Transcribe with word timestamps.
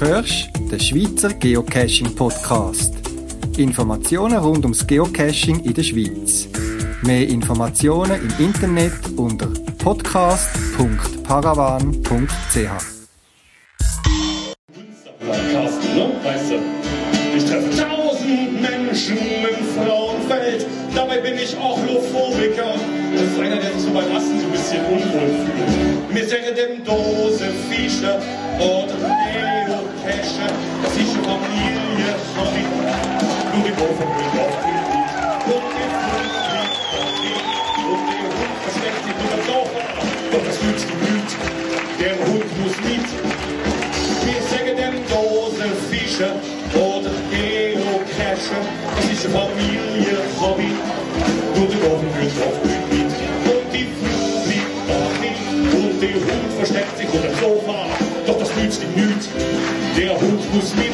hörst 0.00 0.48
den 0.70 0.78
Schweizer 0.78 1.34
Geocaching 1.34 2.14
Podcast. 2.14 2.94
Informationen 3.56 4.38
rund 4.38 4.64
ums 4.64 4.86
Geocaching 4.86 5.58
in 5.64 5.74
der 5.74 5.82
Schweiz. 5.82 6.46
Mehr 7.02 7.26
Informationen 7.28 8.20
im 8.20 8.32
Internet 8.44 8.92
unter 9.16 9.48
podcast.paravan.ch. 9.78 12.68
Du? 15.94 16.12
Ich 17.36 17.44
treffe 17.44 17.70
tausend 17.70 18.60
Menschen 18.60 19.18
im 19.18 19.64
Frauenfeld. 19.74 20.66
Dabei 20.94 21.18
bin 21.18 21.34
ich 21.34 21.56
Ochrophobiker. 21.56 22.74
Das 23.14 23.22
ist 23.22 23.40
einer, 23.40 23.56
der 23.56 23.72
sich 23.72 23.82
so 23.82 23.90
beim 23.90 24.14
Assen 24.16 24.38
so 24.40 24.46
ein 24.46 24.52
bisschen 24.52 24.84
unwohl 24.86 25.28
fühlt. 25.44 26.12
Mir 26.12 26.24
säge 26.24 26.54
dem 26.54 26.84
Dose 26.84 27.48
Fischer 27.68 28.20
oder 28.58 28.94
Geocache. 30.38 30.54
Das 30.82 30.92
ist 30.96 31.14
eine 31.14 31.24
Familie, 31.24 32.10
Hobby. 32.36 32.64
Nur 33.52 33.64
die 33.66 33.74
Woche 33.78 34.04
mit 34.06 34.32
auf 34.38 34.54
den 34.62 34.78
Lied. 34.88 35.10
Und 35.50 35.66
die 35.74 35.88
Fünf 35.98 36.74
Und 37.88 38.02
der 38.08 38.28
Hund 38.36 38.56
versteckt 38.62 39.02
sich 39.04 39.16
unter 39.18 39.40
Sofa. 39.46 39.82
Doch 40.32 40.44
das 40.46 40.56
fühlt 40.58 40.78
sich 40.78 40.88
Gemüt. 40.88 41.30
Der 41.98 42.14
Hund 42.26 42.48
muss 42.62 42.76
mit. 42.86 43.08
Wir 44.24 44.40
sagen 44.50 44.76
dem 44.76 44.96
Dose 45.08 45.66
Fischer 45.90 46.32
oder 46.74 47.10
Geocacher. 47.30 48.60
Das 48.96 49.04
ist 49.10 49.26
eine 49.26 49.34
Familie, 49.34 50.18
Hobby. 50.40 50.70
Nur 51.56 51.66
der 51.66 51.80
Wochen 51.82 52.08
wird 52.18 52.32
oft 52.46 52.64
mit. 52.64 53.10
Und 53.50 53.66
die 53.72 53.88
Frau 53.98 54.38
bleibt 54.44 54.78
dahin. 54.88 55.36
Und 55.72 56.00
der 56.00 56.14
Hund 56.14 56.52
versteckt 56.58 56.96
sich 56.98 57.08
unter 57.08 57.34
Sofa. 57.40 58.07
Doch 58.28 58.38
das 58.40 58.50
ihm 58.50 59.06
nichts. 59.06 59.28
Der 59.96 60.10
Hund 60.20 60.54
muss 60.54 60.74
mit. 60.76 60.92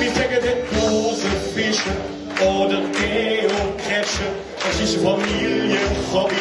Wir 0.00 0.10
sagen 0.12 0.40
dem 0.42 0.80
Dose 0.80 1.28
Fischer 1.54 1.94
oder 2.40 2.80
Geocacher. 2.96 4.30
Das 4.64 4.80
ist 4.80 4.96
eine 4.96 5.10
Familie, 5.10 5.76
Hobby. 6.10 6.34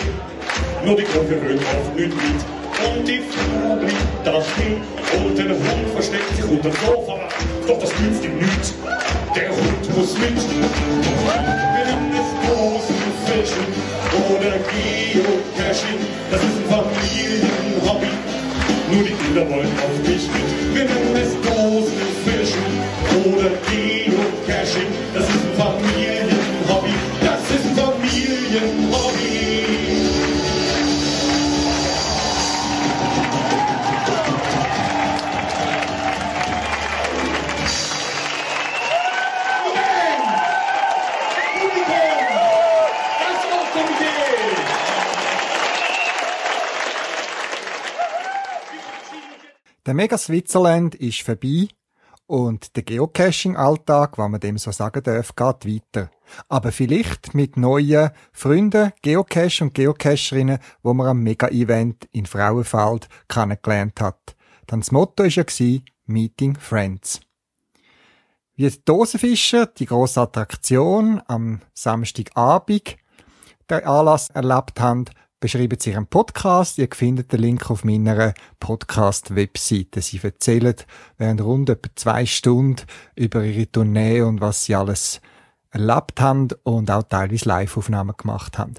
Nur 0.86 0.96
die 0.96 1.04
Gruppe 1.04 1.42
wird 1.42 1.60
oft 1.60 1.94
nicht 1.94 2.16
mit. 2.16 2.40
Und 2.88 3.06
die 3.06 3.20
Frau 3.20 3.76
bleibt 3.76 4.26
dahin. 4.26 4.80
Und 5.26 5.38
der 5.38 5.50
Hund 5.50 5.90
versteckt 5.94 6.38
sich 6.38 6.46
unter 6.46 6.70
dem 6.70 6.80
Sofa. 6.80 7.20
Doch 7.68 7.80
das 7.82 7.92
nützt 8.00 8.24
ihm 8.24 8.38
nichts. 8.38 8.74
Der 9.36 9.50
Hund 9.50 9.98
muss 9.98 10.14
mit. 10.20 10.38
Wir 10.40 11.84
nennen 11.84 12.14
es 12.16 12.30
Dosenfischen 12.48 13.68
oder 14.30 14.56
Geocaching. 14.72 16.00
Das 16.32 16.42
ist 16.44 16.48
ein 16.48 16.66
Familienhobby. 16.70 18.09
Nur 18.92 19.04
die 19.04 19.14
Kinder 19.14 19.48
wollen 19.48 19.70
auch 19.78 20.10
nicht 20.10 20.28
mit. 20.34 20.76
Wir 20.76 20.86
nennen 20.86 21.16
es 21.16 21.34
Dosenfischen 21.46 22.64
oder 23.24 23.50
Geocaching. 23.70 24.90
Das 25.14 25.30
ist 25.30 25.36
ein 25.36 25.54
Familienhobby. 25.56 25.99
Der 49.90 49.96
Mega 49.96 50.20
Switzerland 50.20 50.94
ist 50.94 51.24
vorbei 51.24 51.68
und 52.28 52.76
der 52.76 52.84
Geocaching-Alltag, 52.84 54.20
wenn 54.20 54.30
man 54.30 54.40
dem 54.40 54.60
so 54.60 54.70
sagen 54.70 55.02
darf, 55.02 55.36
geht 55.36 55.66
weiter. 55.66 56.12
Aber 56.48 56.72
vielleicht 56.72 57.34
mit 57.34 57.58
neuen 57.58 58.12
Freunden, 58.32 58.92
Geocacher 59.02 59.64
und 59.66 59.74
Geocacherinnen, 59.74 60.60
wo 60.84 60.94
man 60.94 61.08
am 61.08 61.22
Mega-Event 61.22 62.08
in 62.12 62.28
Frauenfeld 62.28 63.10
kennengelernt 63.28 64.00
hat. 64.00 64.36
Dann 64.68 64.82
das 64.82 64.92
Motto 64.92 65.24
war 65.24 65.30
ja 65.30 65.80
Meeting 66.06 66.56
Friends. 66.56 67.22
Wie 68.58 68.70
die 68.70 68.86
Dosenfischer, 68.86 69.66
die 69.66 69.88
grosse 69.88 70.22
Attraktion 70.22 71.20
am 71.26 71.62
Samstagabend, 71.74 72.96
den 73.68 73.84
Anlass 73.86 74.30
erlebt 74.30 74.80
haben, 74.80 75.06
beschreiben 75.40 75.78
sie 75.80 75.92
ihren 75.92 76.08
Podcast. 76.08 76.78
Ihr 76.78 76.90
findet 76.94 77.32
den 77.32 77.40
Link 77.40 77.70
auf 77.70 77.84
meiner 77.84 78.34
Podcast-Webseite. 78.60 80.02
Sie 80.02 80.20
erzählen 80.22 80.76
während 81.18 81.42
rund 81.42 81.70
etwa 81.70 81.90
zwei 81.96 82.26
Stunden 82.26 82.86
über 83.16 83.44
ihre 83.44 83.72
Tournee 83.72 84.22
und 84.22 84.42
was 84.42 84.66
sie 84.66 84.76
alles 84.76 85.22
erlebt 85.72 86.20
haben 86.20 86.50
und 86.64 86.92
auch 86.92 87.04
teilweise 87.04 87.48
Live-Aufnahmen 87.48 88.16
gemacht 88.18 88.58
haben. 88.58 88.76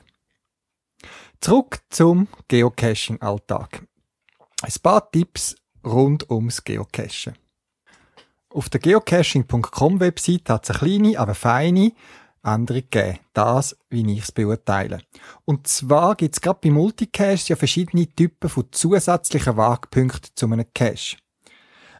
Zurück 1.40 1.80
zum 1.88 2.28
Geocaching-Alltag. 2.48 3.86
Ein 4.62 4.72
paar 4.82 5.10
Tipps 5.10 5.56
rund 5.84 6.30
ums 6.30 6.62
Geocachen. 6.62 7.34
Auf 8.52 8.68
der 8.68 8.80
geocaching.com 8.80 10.00
Website 10.00 10.50
hat 10.50 10.68
es 10.68 10.70
eine 10.70 10.98
kleine, 10.98 11.18
aber 11.18 11.34
feine 11.34 11.92
andere 12.42 12.82
gegeben. 12.82 13.18
Das, 13.32 13.76
wie 13.88 14.10
ich 14.12 14.22
es 14.22 14.32
beurteile. 14.32 15.00
Und 15.44 15.66
zwar 15.66 16.14
gibt 16.14 16.34
es 16.34 16.40
gerade 16.40 16.60
bei 16.62 16.70
Multicaches 16.70 17.48
ja 17.48 17.56
verschiedene 17.56 18.06
Typen 18.06 18.48
von 18.48 18.66
zusätzlichen 18.70 19.56
Wagpunkten 19.56 20.30
zu 20.34 20.46
einem 20.46 20.66
Cache. 20.74 21.16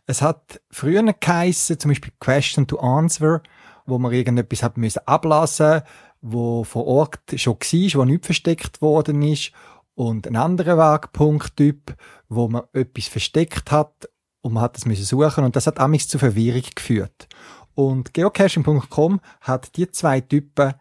Es 0.07 0.23
hat 0.23 0.61
früher 0.71 1.03
geheissen, 1.03 1.79
zum 1.79 1.91
Beispiel 1.91 2.13
Question 2.19 2.67
to 2.67 2.79
Answer, 2.79 3.43
wo 3.87 3.99
man 3.99 4.13
irgendetwas 4.13 4.63
hat 4.63 4.77
müssen 4.77 5.07
ablassen, 5.07 5.83
wo 6.21 6.65
vor 6.65 6.87
Ort 6.87 7.21
schon 7.37 7.55
war, 7.55 8.01
wo 8.01 8.05
nicht 8.05 8.27
versteckt 8.27 8.83
worden 8.83 9.23
ist, 9.23 9.53
und 10.01 10.27
ein 10.27 10.37
anderer 10.37 10.79
Wagpunkttyp, 10.79 11.95
wo 12.31 12.49
man 12.49 12.63
etwas 12.73 13.09
versteckt 13.09 13.71
hat 13.71 14.09
und 14.41 14.55
man 14.55 14.63
hat 14.63 14.79
es 14.79 14.87
müssen 14.87 15.05
suchen 15.05 15.45
und 15.45 15.57
das 15.57 15.67
hat 15.67 15.79
amigs 15.79 16.09
zu 16.09 16.19
Verwirrung 16.19 16.63
geführt. 16.75 17.29
Und 17.75 18.13
geocaching.com 18.15 19.21
hat 19.41 19.77
die 19.77 19.91
zwei 19.91 20.21
Typen 20.21 20.75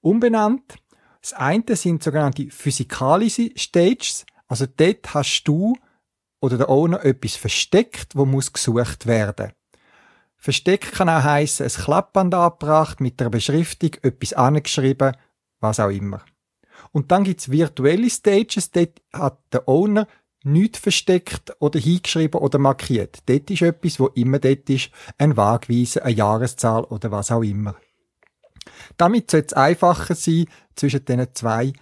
umbenannt. 0.00 0.76
Das 1.20 1.32
eine 1.32 1.76
sind 1.76 2.02
sogenannte 2.02 2.50
physikalische 2.50 3.50
Stages. 3.56 4.26
Also 4.46 4.66
dort 4.66 5.14
hast 5.14 5.44
du 5.44 5.74
oder 6.40 6.58
der 6.58 6.68
Owner 6.68 7.02
etwas 7.04 7.36
versteckt, 7.36 8.14
wo 8.14 8.26
muss 8.26 8.52
gesucht 8.52 9.06
werden. 9.06 9.52
Versteckt 10.36 10.92
kann 10.92 11.08
auch 11.08 11.22
heissen, 11.22 11.64
ein 11.64 11.70
Klappband 11.70 12.34
angebracht 12.34 13.00
mit 13.00 13.18
der 13.18 13.30
Beschriftung, 13.30 13.92
etwas 14.02 14.34
angeschrieben, 14.34 15.16
was 15.60 15.80
auch 15.80 15.88
immer. 15.88 16.22
Und 16.92 17.10
dann 17.10 17.24
gibt's 17.24 17.50
virtuelle 17.50 18.10
Stages, 18.10 18.70
dort 18.70 19.00
hat 19.10 19.38
der 19.54 19.66
Owner 19.66 20.06
nichts 20.44 20.78
versteckt 20.78 21.56
oder 21.60 21.78
hingeschrieben 21.78 22.40
oder 22.40 22.58
markiert. 22.58 23.22
Dort 23.26 23.50
ist 23.50 23.62
etwas, 23.62 23.98
wo 23.98 24.06
immer 24.08 24.38
dort 24.38 24.68
ist, 24.70 24.90
ein 25.18 25.36
Wagweise, 25.36 26.04
eine 26.04 26.14
Jahreszahl 26.14 26.84
oder 26.84 27.10
was 27.10 27.30
auch 27.30 27.42
immer. 27.42 27.74
Damit 28.96 29.30
soll 29.30 29.44
es 29.46 29.52
einfacher 29.52 30.14
sein, 30.14 30.46
zwischen 30.74 31.04
diesen 31.04 31.34
zwei 31.34 31.72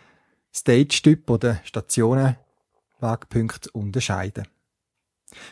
Stage-Typen 0.54 1.34
oder 1.34 1.60
Stationen 1.64 2.36
Wagpunkte 3.00 3.70
zu 3.70 3.78
unterscheiden. 3.78 4.46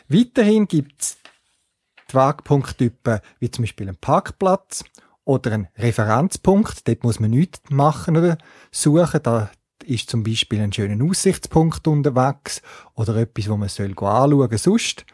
Weiterhin 0.07 0.67
gibt 0.67 1.01
es 1.01 1.17
die 2.09 2.13
Wagpunkttypen 2.13 3.19
wie 3.39 3.51
zum 3.51 3.63
Beispiel 3.63 3.89
ein 3.89 3.97
Parkplatz 3.97 4.83
oder 5.25 5.51
ein 5.53 5.67
Referenzpunkt. 5.77 6.87
Dort 6.87 7.03
muss 7.03 7.19
man 7.19 7.31
nichts 7.31 7.61
machen 7.69 8.17
oder 8.17 8.37
suchen. 8.71 9.23
Da 9.23 9.51
ist 9.83 10.09
zum 10.09 10.23
Beispiel 10.23 10.61
ein 10.61 10.73
schöner 10.73 11.03
Aussichtspunkt 11.03 11.87
unterwegs 11.87 12.61
oder 12.95 13.15
etwas, 13.17 13.49
wo 13.49 13.57
man 13.57 13.69
soll 13.69 13.91
anschauen 13.91 14.57
sonst 14.57 15.05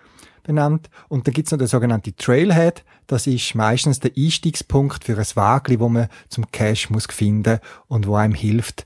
benannt. 0.44 0.90
Und 1.10 1.28
dann 1.28 1.34
gibt's 1.34 1.52
noch 1.52 1.60
den 1.60 1.68
sogenannten 1.68 2.16
Trailhead. 2.16 2.84
Das 3.06 3.28
ist 3.28 3.54
meistens 3.54 4.00
der 4.00 4.12
Einstiegspunkt 4.18 5.04
für 5.04 5.18
ein 5.18 5.26
Wagli, 5.36 5.80
wo 5.80 5.90
man 5.90 6.08
zum 6.30 6.50
Cache 6.52 6.92
muss 6.92 7.06
finden 7.06 7.60
und 7.88 8.08
wo 8.08 8.16
einem 8.16 8.34
hilft, 8.34 8.86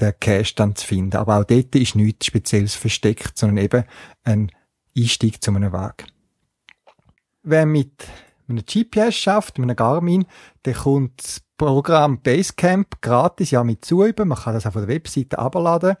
den 0.00 0.14
Cache 0.18 0.54
dann 0.56 0.76
zu 0.76 0.86
finden. 0.86 1.16
Aber 1.16 1.38
auch 1.38 1.44
dort 1.44 1.74
ist 1.74 1.94
nichts 1.94 2.26
Spezielles 2.26 2.74
versteckt, 2.74 3.36
sondern 3.36 3.64
eben 3.64 3.84
ein 4.24 4.50
Einstieg 4.96 5.42
zu 5.42 5.50
einem 5.50 5.72
Weg. 5.72 6.06
Wer 7.42 7.66
mit 7.66 8.06
einem 8.48 8.64
GPS 8.64 9.14
schafft, 9.16 9.58
mit 9.58 9.68
einem 9.68 9.76
Garmin, 9.76 10.26
der 10.64 10.74
kommt 10.74 11.42
Programm 11.62 12.18
Basecamp 12.18 13.00
gratis 13.02 13.52
ja 13.52 13.62
mit 13.62 13.84
zuüben. 13.84 14.26
Man 14.26 14.38
kann 14.38 14.52
das 14.52 14.66
auf 14.66 14.74
der 14.74 14.88
Webseite 14.88 15.38
abladen. 15.38 15.94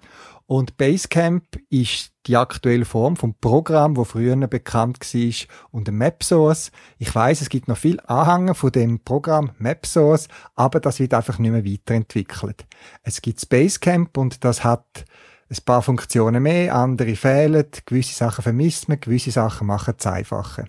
Und 0.46 0.76
Basecamp 0.76 1.44
ist 1.70 2.10
die 2.26 2.36
aktuelle 2.36 2.84
Form 2.84 3.14
vom 3.14 3.36
Programm, 3.40 3.96
wo 3.96 4.02
früher 4.02 4.34
bekannt 4.48 4.98
war, 4.98 5.34
unter 5.70 5.92
MapSource. 5.92 6.72
Ich 6.98 7.14
weiß, 7.14 7.42
es 7.42 7.48
gibt 7.48 7.68
noch 7.68 7.76
viel 7.76 8.00
Anhänger 8.00 8.56
von 8.56 8.72
dem 8.72 8.98
Programm 9.04 9.52
MapSource, 9.58 10.26
aber 10.56 10.80
das 10.80 10.98
wird 10.98 11.14
einfach 11.14 11.38
nicht 11.38 11.52
mehr 11.52 11.64
weiterentwickelt. 11.64 12.66
Es 13.04 13.22
gibt 13.22 13.48
Basecamp 13.48 14.16
und 14.18 14.42
das 14.42 14.64
hat 14.64 15.04
ein 15.48 15.64
paar 15.64 15.82
Funktionen 15.82 16.42
mehr, 16.42 16.74
andere 16.74 17.14
fehlen, 17.14 17.66
gewisse 17.86 18.14
Sachen 18.14 18.42
vermisst 18.42 18.88
man, 18.88 18.98
gewisse 18.98 19.30
Sachen 19.30 19.68
machen 19.68 19.94
es 19.96 20.06
einfacher. 20.08 20.64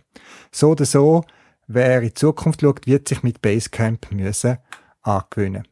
So 0.51 0.69
oder 0.69 0.85
so, 0.85 1.25
wer 1.65 2.03
in 2.03 2.13
Zukunft 2.13 2.61
schaut, 2.61 2.85
wird 2.85 3.07
sich 3.07 3.23
mit 3.23 3.41
Basecamp 3.41 4.11
müssen 4.11 4.59
angewöhnen. 5.03 5.67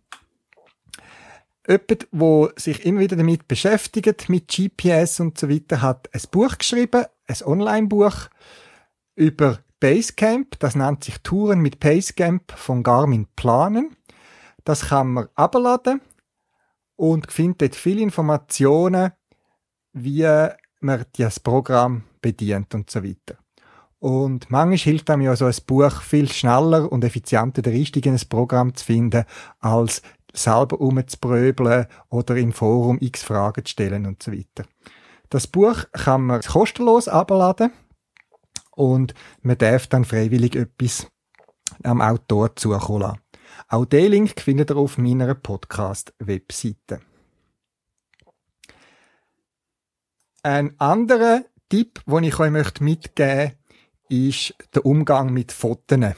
Jemand, 1.67 2.07
der 2.11 2.53
sich 2.57 2.85
immer 2.85 3.01
wieder 3.01 3.15
damit 3.15 3.47
beschäftigt, 3.47 4.29
mit 4.29 4.47
GPS 4.47 5.19
und 5.19 5.37
so 5.37 5.49
weiter, 5.49 5.81
hat 5.81 6.09
ein 6.13 6.21
Buch 6.31 6.57
geschrieben, 6.57 7.05
ein 7.27 7.37
Online-Buch 7.45 8.29
über 9.15 9.59
Basecamp. 9.79 10.59
Das 10.59 10.75
nennt 10.75 11.03
sich 11.03 11.17
Touren 11.19 11.59
mit 11.59 11.79
Basecamp 11.79 12.51
von 12.51 12.83
Garmin 12.83 13.27
Planen. 13.35 13.95
Das 14.63 14.89
kann 14.89 15.13
man 15.13 15.29
abladen 15.35 16.01
und 16.95 17.31
findet 17.31 17.61
dort 17.61 17.75
viele 17.75 18.01
Informationen, 18.01 19.11
wie 19.93 20.49
man 20.79 21.05
das 21.17 21.39
Programm 21.39 22.03
bedient 22.21 22.73
und 22.75 22.89
so 22.89 23.03
weiter. 23.03 23.40
Und 24.01 24.49
manchmal 24.49 24.77
hilft 24.79 25.11
einem 25.11 25.21
ja 25.21 25.35
so 25.35 25.45
ein 25.45 25.55
Buch 25.67 26.01
viel 26.01 26.27
schneller 26.27 26.91
und 26.91 27.03
effizienter 27.03 27.61
der 27.61 27.73
in 27.73 27.85
ein 28.07 28.19
Programm 28.29 28.73
zu 28.73 28.83
finden, 28.83 29.25
als 29.59 30.01
selber 30.33 30.81
umzubröbeln 30.81 31.85
oder 32.09 32.35
im 32.35 32.51
Forum 32.51 32.97
x 32.99 33.21
Fragen 33.21 33.63
zu 33.63 33.69
stellen 33.69 34.07
und 34.07 34.23
so 34.23 34.31
weiter. 34.31 34.67
Das 35.29 35.45
Buch 35.45 35.83
kann 35.91 36.25
man 36.25 36.41
kostenlos 36.41 37.07
abladen 37.07 37.73
und 38.71 39.13
man 39.43 39.59
darf 39.59 39.85
dann 39.85 40.03
freiwillig 40.03 40.55
etwas 40.55 41.05
am 41.83 42.01
Autor 42.01 42.55
zukommen 42.55 43.01
lassen. 43.01 43.19
Auch 43.67 43.85
den 43.85 44.11
Link 44.13 44.41
findet 44.41 44.71
ihr 44.71 44.77
auf 44.77 44.97
meiner 44.97 45.35
Podcast-Webseite. 45.35 47.01
Ein 50.41 50.73
anderer 50.79 51.43
Tipp, 51.69 52.01
den 52.07 52.23
ich 52.23 52.39
euch 52.39 52.49
möchte 52.49 52.83
mitgeben 52.83 53.60
ist 54.11 54.53
der 54.75 54.85
Umgang 54.85 55.31
mit 55.31 55.51
Fotos. 55.53 56.15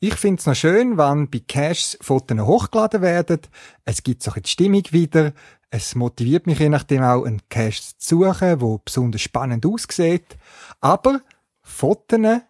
Ich 0.00 0.14
finde 0.14 0.40
es 0.40 0.46
noch 0.46 0.54
schön, 0.54 0.98
wenn 0.98 1.30
bei 1.30 1.42
Caches 1.46 1.96
Fotos 2.00 2.40
hochgeladen 2.40 3.02
werden. 3.02 3.40
Es 3.84 4.02
gibt 4.02 4.22
so 4.22 4.32
die 4.32 4.48
Stimmung 4.48 4.82
wieder. 4.90 5.32
Es 5.70 5.94
motiviert 5.94 6.46
mich 6.46 6.58
je 6.58 6.68
nachdem 6.68 7.02
auch, 7.02 7.24
einen 7.24 7.42
Cache 7.48 7.82
zu 7.98 8.24
suchen, 8.24 8.60
wo 8.60 8.78
besonders 8.78 9.20
spannend 9.20 9.64
aussieht. 9.64 10.36
Aber 10.80 11.20
Fotos, 11.62 12.40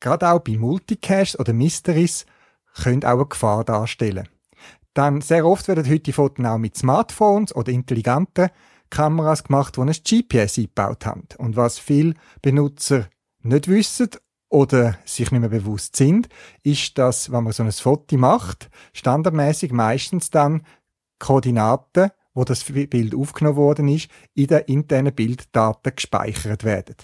gerade 0.00 0.28
auch 0.28 0.40
bei 0.40 0.56
Multicaches 0.56 1.38
oder 1.38 1.52
Mysteries, 1.52 2.26
können 2.82 3.04
auch 3.04 3.18
eine 3.18 3.26
Gefahr 3.26 3.64
darstellen. 3.64 4.28
Dann 4.94 5.20
sehr 5.20 5.46
oft 5.46 5.68
werden 5.68 5.88
heute 5.88 6.00
die 6.00 6.12
Fotos 6.12 6.44
auch 6.44 6.58
mit 6.58 6.76
Smartphones 6.76 7.54
oder 7.54 7.70
intelligenten 7.70 8.48
Kameras 8.90 9.44
gemacht, 9.44 9.76
die 9.76 9.80
ein 9.80 9.92
GPS 9.92 10.58
eingebaut 10.58 11.06
haben. 11.06 11.28
Und 11.38 11.56
was 11.56 11.78
viele 11.78 12.14
Benutzer 12.42 13.08
nicht 13.42 13.68
wissen 13.68 14.10
oder 14.54 14.96
sich 15.04 15.32
nicht 15.32 15.40
mehr 15.40 15.48
bewusst 15.48 15.96
sind, 15.96 16.28
ist, 16.62 16.96
dass, 16.96 17.32
wenn 17.32 17.42
man 17.42 17.52
so 17.52 17.64
ein 17.64 17.72
Foto 17.72 18.16
macht, 18.16 18.70
standardmäßig 18.92 19.72
meistens 19.72 20.30
dann 20.30 20.62
Koordinaten, 21.18 22.10
wo 22.34 22.44
das 22.44 22.62
Bild 22.62 23.16
aufgenommen 23.16 23.56
worden 23.56 23.88
ist, 23.88 24.08
in 24.34 24.46
den 24.46 24.60
internen 24.60 25.12
Bilddaten 25.12 25.92
gespeichert 25.96 26.62
werden. 26.62 26.94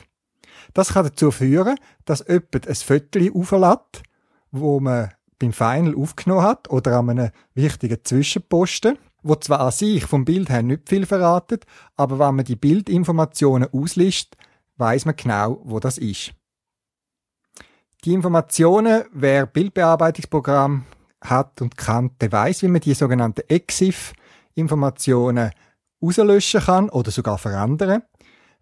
Das 0.75 0.93
kann 0.93 1.07
dazu 1.07 1.33
führen, 1.33 1.75
dass 2.05 2.25
jemand 2.29 2.69
ein 2.69 2.75
Foto 2.77 3.19
auflädt, 3.35 4.03
wo 4.53 4.79
man 4.79 5.11
beim 5.41 5.53
Final 5.53 5.97
aufgenommen 5.97 6.45
hat 6.45 6.71
oder 6.71 7.01
an 7.01 7.11
einem 7.11 7.31
wichtigen 7.55 7.99
Zwischenposten, 8.05 8.97
wo 9.25 9.35
zwar 9.35 9.59
an 9.59 9.73
sich 9.73 10.05
vom 10.05 10.25
Bild 10.25 10.51
her 10.51 10.63
nicht 10.63 10.89
viel 10.89 11.05
verratet, 11.05 11.67
aber 11.97 12.21
wenn 12.21 12.37
man 12.37 12.45
die 12.45 12.55
Bildinformationen 12.55 13.69
ausliest, 13.73 14.37
weiß 14.77 15.05
man 15.05 15.17
genau, 15.17 15.61
wo 15.65 15.81
das 15.81 15.99
ist. 15.99 16.33
Die 18.05 18.15
Informationen, 18.15 19.05
wer 19.13 19.45
Bildbearbeitungsprogramm 19.45 20.87
hat 21.23 21.61
und 21.61 21.77
kann, 21.77 22.13
der 22.19 22.33
weiß, 22.33 22.63
wie 22.63 22.69
man 22.69 22.81
die 22.81 22.95
sogenannten 22.95 23.43
EXIF-Informationen 23.47 25.51
auslöschen 26.01 26.63
kann 26.63 26.89
oder 26.89 27.11
sogar 27.11 27.37
verändern. 27.37 28.03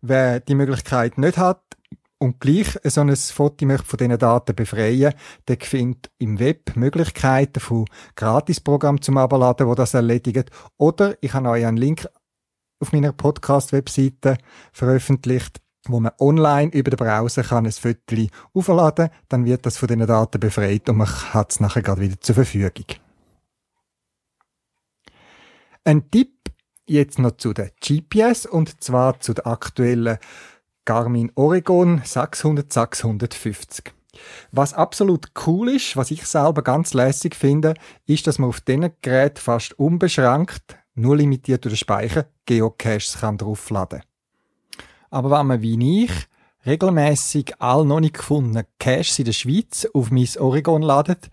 Wer 0.00 0.40
die 0.40 0.56
Möglichkeit 0.56 1.18
nicht 1.18 1.38
hat 1.38 1.62
und 2.18 2.40
gleich 2.40 2.80
so 2.82 3.00
ein 3.00 3.14
Foto 3.14 3.64
möchte 3.64 3.86
von 3.86 3.98
diesen 3.98 4.18
Daten 4.18 4.56
befreien, 4.56 5.14
der 5.46 5.58
findet 5.60 6.10
im 6.18 6.40
Web 6.40 6.74
Möglichkeiten 6.74 7.60
von 7.60 7.84
Gratisprogrammen 8.16 9.02
zum 9.02 9.18
Abladen, 9.18 9.68
wo 9.68 9.76
das 9.76 9.94
erledigt. 9.94 10.50
Oder 10.78 11.16
ich 11.20 11.32
habe 11.32 11.50
euch 11.50 11.64
einen 11.64 11.76
Link 11.76 12.08
auf 12.80 12.92
meiner 12.92 13.12
Podcast-Webseite 13.12 14.38
veröffentlicht, 14.72 15.60
wo 15.88 16.00
man 16.00 16.12
online 16.20 16.70
über 16.72 16.90
den 16.90 16.96
Browser 16.96 17.42
kann 17.42 17.66
ein 17.66 17.72
Foto 17.72 18.16
aufladen 18.54 19.10
dann 19.28 19.44
wird 19.44 19.66
das 19.66 19.78
von 19.78 19.88
diesen 19.88 20.06
Daten 20.06 20.40
befreit 20.40 20.88
und 20.88 20.98
man 20.98 21.08
hat 21.08 21.52
es 21.52 21.60
nachher 21.60 21.82
gerade 21.82 22.00
wieder 22.00 22.20
zur 22.20 22.34
Verfügung. 22.34 22.86
Ein 25.84 26.10
Tipp 26.10 26.50
jetzt 26.86 27.18
noch 27.18 27.36
zu 27.36 27.52
der 27.52 27.70
GPS 27.80 28.46
und 28.46 28.82
zwar 28.82 29.20
zu 29.20 29.34
der 29.34 29.46
aktuellen 29.46 30.18
Garmin 30.84 31.30
Oregon 31.34 32.00
600 32.04 32.72
650. 32.72 33.92
Was 34.52 34.74
absolut 34.74 35.28
cool 35.46 35.68
ist, 35.70 35.96
was 35.96 36.10
ich 36.10 36.26
selber 36.26 36.62
ganz 36.62 36.94
lässig 36.94 37.34
finde, 37.34 37.74
ist, 38.06 38.26
dass 38.26 38.38
man 38.38 38.48
auf 38.48 38.60
diesen 38.60 38.90
Gerät 39.02 39.38
fast 39.38 39.78
unbeschränkt, 39.78 40.76
nur 40.94 41.16
limitiert 41.16 41.64
durch 41.64 41.74
den 41.74 41.78
Speicher, 41.78 42.26
Geocaches 42.46 43.18
kann 43.20 43.38
draufladen. 43.38 44.02
Aber 45.10 45.30
wenn 45.30 45.46
man 45.46 45.62
wie 45.62 46.04
ich 46.04 46.12
regelmäßig 46.66 47.54
all 47.60 47.84
noch 47.84 48.00
nicht 48.00 48.14
gefundenen 48.14 48.64
Caches 48.78 49.18
in 49.18 49.24
der 49.26 49.32
Schweiz 49.32 49.88
auf 49.94 50.10
mein 50.10 50.28
Oregon 50.38 50.82
ladet, 50.82 51.30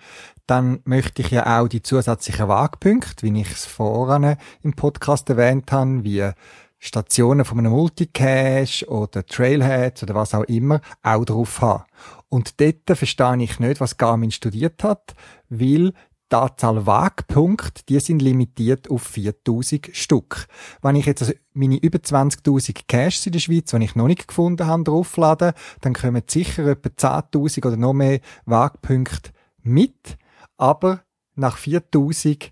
dann 0.48 0.80
möchte 0.86 1.22
ich 1.22 1.32
ja 1.32 1.60
auch 1.60 1.68
die 1.68 1.82
zusätzlichen 1.82 2.48
Wagpunkte, 2.48 3.24
wie 3.24 3.42
ich 3.42 3.52
es 3.52 3.66
voran 3.66 4.38
im 4.62 4.74
Podcast 4.74 5.30
erwähnt 5.30 5.72
habe, 5.72 6.04
wie 6.04 6.30
Stationen 6.78 7.46
von 7.46 7.60
einem 7.60 7.72
Multicache 7.72 8.88
oder 8.88 9.26
Trailheads 9.26 10.04
oder 10.04 10.14
was 10.14 10.36
auch 10.36 10.44
immer 10.44 10.82
auch 11.02 11.26
drauf 11.26 11.62
haben. 11.62 11.84
Und 12.30 12.62
dort 12.62 12.98
verstehe 12.98 13.42
ich 13.42 13.60
nicht, 13.60 13.82
was 13.82 13.98
Garmin 13.98 14.32
studiert 14.32 14.84
hat, 14.84 15.16
weil 15.50 15.94
die 16.32 16.36
Anzahl 16.36 16.86
Wagpunkte, 16.86 17.84
die 17.88 18.00
sind 18.00 18.22
limitiert 18.22 18.90
auf 18.90 19.04
4000 19.04 19.90
Stück. 19.94 20.48
Wenn 20.82 20.96
ich 20.96 21.06
jetzt 21.06 21.22
also 21.22 21.34
meine 21.54 21.78
über 21.78 22.00
20.000 22.00 22.82
Caches 22.88 23.26
in 23.26 23.34
der 23.34 23.40
Schweiz, 23.40 23.72
die 23.72 23.84
ich 23.84 23.96
noch 23.96 24.08
nicht 24.08 24.28
gefunden 24.28 24.66
habe, 24.66 24.84
drauflade, 24.84 25.54
dann 25.82 25.94
kommen 25.94 26.24
sicher 26.28 26.66
etwa 26.66 26.90
10.000 26.90 27.68
oder 27.68 27.78
noch 27.78 27.94
mehr 27.94 28.20
Wagpunkte 28.46 29.32
mit. 29.62 30.18
Aber 30.58 31.02
nach 31.36 31.58
4000 31.58 32.52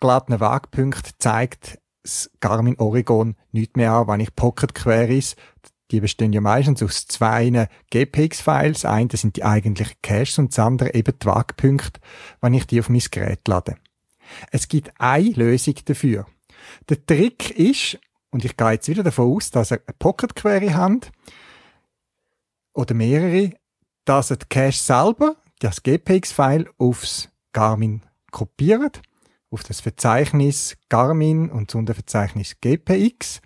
geladenen 0.00 0.40
Wagpunkten 0.40 1.12
zeigt 1.18 1.78
das 2.02 2.30
Garmin 2.40 2.78
Oregon 2.78 3.36
nicht 3.52 3.76
mehr 3.76 3.92
an, 3.92 4.08
wenn 4.08 4.20
ich 4.20 4.34
Pocket 4.34 4.74
Queries 4.74 5.36
die 5.90 6.00
bestehen 6.00 6.32
ja 6.32 6.40
meistens 6.40 6.82
aus 6.82 7.06
zwei 7.06 7.68
GPX-Files. 7.90 8.82
Das 8.82 9.20
sind 9.20 9.36
die 9.36 9.44
eigentlichen 9.44 9.96
Caches 10.02 10.38
und 10.38 10.52
das 10.52 10.58
andere 10.58 10.94
eben 10.94 11.18
die 11.18 11.26
Wagpunkte, 11.26 12.00
wenn 12.40 12.54
ich 12.54 12.66
die 12.66 12.80
auf 12.80 12.88
mein 12.88 13.02
Gerät 13.10 13.46
lade. 13.46 13.76
Es 14.50 14.68
gibt 14.68 14.92
eine 14.98 15.30
Lösung 15.30 15.74
dafür. 15.84 16.26
Der 16.88 17.04
Trick 17.04 17.50
ist, 17.50 17.98
und 18.30 18.44
ich 18.44 18.56
gehe 18.56 18.72
jetzt 18.72 18.88
wieder 18.88 19.02
davon 19.02 19.36
aus, 19.36 19.50
dass 19.50 19.72
ihr 19.72 19.82
eine 19.86 19.94
Pocket 19.98 20.34
Query 20.34 20.68
habt, 20.68 21.12
oder 22.72 22.94
mehrere, 22.94 23.52
dass 24.04 24.30
ihr 24.30 24.36
die 24.36 24.46
Cache 24.48 24.72
selber, 24.72 25.36
das 25.60 25.82
GPX-File, 25.82 26.68
aufs 26.78 27.28
Garmin 27.52 28.02
kopiert, 28.32 29.02
auf 29.50 29.62
das 29.62 29.80
Verzeichnis 29.80 30.76
Garmin 30.88 31.50
und 31.50 31.70
das 31.70 31.76
Unterverzeichnis 31.76 32.56
GPX 32.60 33.40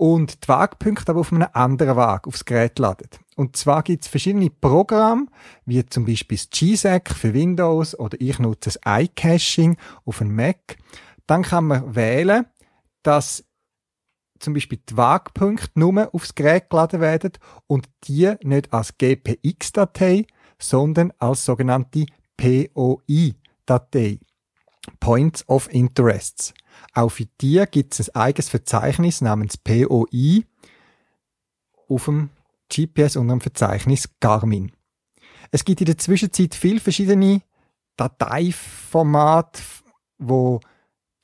und 0.00 0.44
die 0.44 0.48
Wagpunkte 0.48 1.12
aber 1.12 1.20
auf 1.20 1.30
einem 1.30 1.46
anderen 1.52 1.94
Wag 1.94 2.26
aufs 2.26 2.46
Gerät 2.46 2.78
ladet. 2.78 3.20
Und 3.36 3.54
zwar 3.54 3.82
gibt 3.82 4.04
es 4.04 4.08
verschiedene 4.08 4.48
Programme, 4.48 5.26
wie 5.66 5.84
zum 5.84 6.06
Beispiel 6.06 6.38
das 6.38 6.48
GSAC 6.48 7.10
für 7.10 7.34
Windows 7.34 7.98
oder 7.98 8.18
ich 8.18 8.38
nutze 8.38 8.70
das 8.70 8.80
iCaching 8.86 9.76
auf 10.06 10.22
einem 10.22 10.34
Mac. 10.34 10.78
Dann 11.26 11.42
kann 11.42 11.66
man 11.66 11.94
wählen, 11.94 12.46
dass 13.02 13.44
zum 14.38 14.54
Beispiel 14.54 14.80
die 14.88 14.96
Wagpunkte 14.96 15.78
nur 15.78 16.08
aufs 16.14 16.34
Gerät 16.34 16.70
geladen 16.70 17.02
werden 17.02 17.32
und 17.66 17.86
die 18.04 18.32
nicht 18.42 18.72
als 18.72 18.96
GPX-Datei, 18.96 20.24
sondern 20.58 21.12
als 21.18 21.44
sogenannte 21.44 22.06
POI-Datei. 22.38 24.18
Points 24.98 25.46
of 25.46 25.70
Interests. 25.70 26.54
Auch 26.94 27.10
für 27.10 27.26
die 27.40 27.62
gibt 27.70 27.98
es 27.98 28.10
ein 28.10 28.20
eigenes 28.20 28.48
Verzeichnis 28.48 29.20
namens 29.20 29.56
POI 29.56 30.44
auf 31.88 32.04
dem 32.04 32.30
GPS 32.68 33.16
unter 33.16 33.34
dem 33.34 33.40
Verzeichnis 33.40 34.08
Garmin. 34.20 34.72
Es 35.50 35.64
gibt 35.64 35.80
in 35.80 35.86
der 35.86 35.98
Zwischenzeit 35.98 36.54
viele 36.54 36.80
verschiedene 36.80 37.42
Dateiformate, 37.96 39.60
wo 40.18 40.60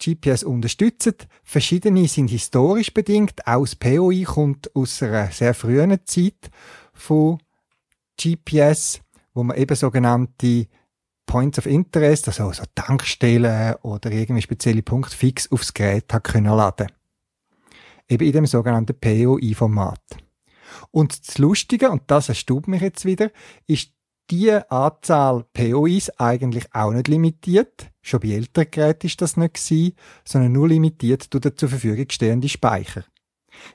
GPS 0.03 0.43
unterstützen. 0.43 1.15
Verschiedene 1.43 2.07
sind 2.09 2.29
historisch 2.29 2.93
bedingt. 2.93 3.47
Auch 3.47 3.63
das 3.63 3.77
POI 3.77 4.25
kommt 4.25 4.75
aus 4.75 5.03
einer 5.03 5.31
sehr 5.31 5.55
frühen 5.55 5.99
Zeit 6.05 6.51
von 6.93 7.39
GPS, 8.21 9.01
wo 9.33 9.43
man 9.43 9.57
eben 9.57 9.77
sogenannte 9.77 10.67
Points 11.26 11.59
of 11.59 11.66
Interest, 11.66 12.28
also 12.28 12.52
so 12.52 12.62
Tankstellen 12.75 13.75
oder 13.83 14.11
irgendwie 14.11 14.42
spezielle 14.42 14.83
Punkte 14.83 15.16
fix 15.16 15.50
aufs 15.50 15.75
Gerät 15.75 16.12
hat 16.12 16.25
können 16.25 16.56
laden. 16.56 16.88
Eben 18.09 18.25
in 18.25 18.33
dem 18.33 18.47
sogenannten 18.47 18.99
POI-Format. 18.99 20.00
Und 20.90 21.26
das 21.26 21.38
Lustige, 21.38 21.90
und 21.90 22.02
das 22.06 22.28
erstaubt 22.28 22.68
mich 22.68 22.83
jetzt 22.83 23.04
wieder, 23.04 23.30
ist 23.66 23.90
die 24.30 24.52
Anzahl 24.52 25.45
POIs 25.52 26.11
eigentlich 26.18 26.66
auch 26.75 26.92
nicht 26.92 27.09
limitiert. 27.09 27.90
Schon 28.02 28.21
bei 28.21 28.30
älteren 28.30 28.71
Geräten 28.71 29.06
ist 29.06 29.21
das 29.21 29.37
nicht 29.37 29.54
gewesen, 29.54 29.95
sondern 30.25 30.52
nur 30.52 30.68
limitiert 30.68 31.33
durch 31.33 31.42
den 31.42 31.56
zur 31.56 31.68
Verfügung 31.68 32.06
stehenden 32.11 32.49
Speicher. 32.49 33.04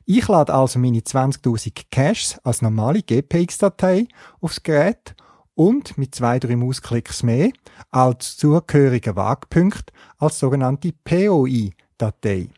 Ich 0.06 0.28
lade 0.28 0.54
also 0.54 0.78
meine 0.80 1.00
20.000 1.00 1.86
Caches 1.90 2.40
als 2.44 2.62
normale 2.62 3.02
GPX-Datei 3.02 4.08
aufs 4.40 4.62
Gerät 4.62 5.16
und 5.62 5.96
mit 5.96 6.16
zwei, 6.16 6.40
drei 6.40 6.56
Mausklicks 6.56 7.22
mehr 7.22 7.52
als 7.92 8.36
zugehörigen 8.36 9.16
Wagpunkt 9.16 9.94
als 10.18 10.40
sogenannte 10.40 10.92
POI-Datei. 11.04 12.50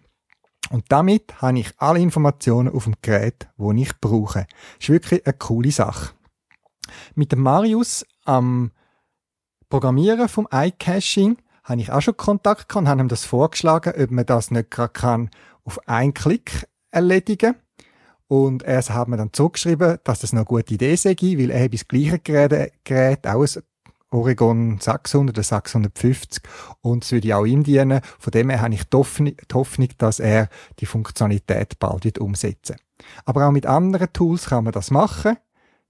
Und 0.70 0.86
damit 0.88 1.42
habe 1.42 1.60
ich 1.60 1.74
alle 1.80 2.00
Informationen 2.00 2.74
auf 2.74 2.86
dem 2.86 2.96
Gerät, 3.02 3.50
die 3.58 3.82
ich 3.82 4.00
brauche. 4.00 4.48
Das 4.78 4.84
ist 4.84 4.90
wirklich 4.90 5.26
eine 5.26 5.34
coole 5.34 5.72
Sache. 5.72 6.14
Mit 7.14 7.34
dem 7.34 7.42
Marius 7.42 8.06
am 8.24 8.72
Programmieren 9.68 10.30
vom 10.30 10.48
iCaching 10.50 11.36
habe 11.66 11.82
ich 11.82 11.92
auch 11.92 12.02
schon 12.02 12.16
Kontakt 12.16 12.70
gehabt 12.70 12.84
und 12.84 12.88
habe 12.88 13.02
ihm 13.02 13.10
das 13.10 13.26
vorgeschlagen, 13.26 14.02
ob 14.02 14.12
man 14.12 14.26
das 14.26 14.50
nicht 14.50 14.72
gerade 14.72 14.94
kann 14.94 15.30
auf 15.66 15.90
einen 15.90 16.14
Klick 16.14 16.70
erledigen 16.90 17.56
und 18.34 18.64
er 18.64 18.82
hat 18.82 19.10
mir 19.10 19.18
dann 19.18 19.32
zurückgeschrieben, 19.32 20.00
dass 20.04 20.22
das 20.22 20.34
eine 20.34 20.44
gute 20.44 20.74
Idee 20.74 20.96
sei, 20.96 21.16
weil 21.22 21.52
er 21.52 21.70
das 21.70 21.88
gleiche 21.88 22.18
Gerät, 22.18 22.74
Gerät 22.84 23.28
auch 23.28 23.44
ein 23.44 23.62
Oregon 24.10 24.80
600 24.80 25.36
oder 25.36 25.44
650 25.44 26.42
und 26.82 27.04
es 27.04 27.12
würde 27.12 27.38
auch 27.38 27.46
ihm 27.46 27.64
dienen. 27.64 28.02
Von 28.18 28.32
dem 28.32 28.50
her 28.50 28.62
habe 28.62 28.74
ich 28.74 28.86
die 28.86 28.98
Hoffnung, 29.54 29.90
dass 30.00 30.20
er 30.20 30.50
die 30.80 30.88
Funktionalität 30.88 31.78
bald 31.78 32.06
wird 32.06 32.18
umsetzen 32.18 32.78
Aber 33.24 33.46
auch 33.46 33.52
mit 33.52 33.68
anderen 33.68 34.12
Tools 34.12 34.48
kann 34.48 34.64
man 34.64 34.74
das 34.74 34.90
machen. 34.90 35.38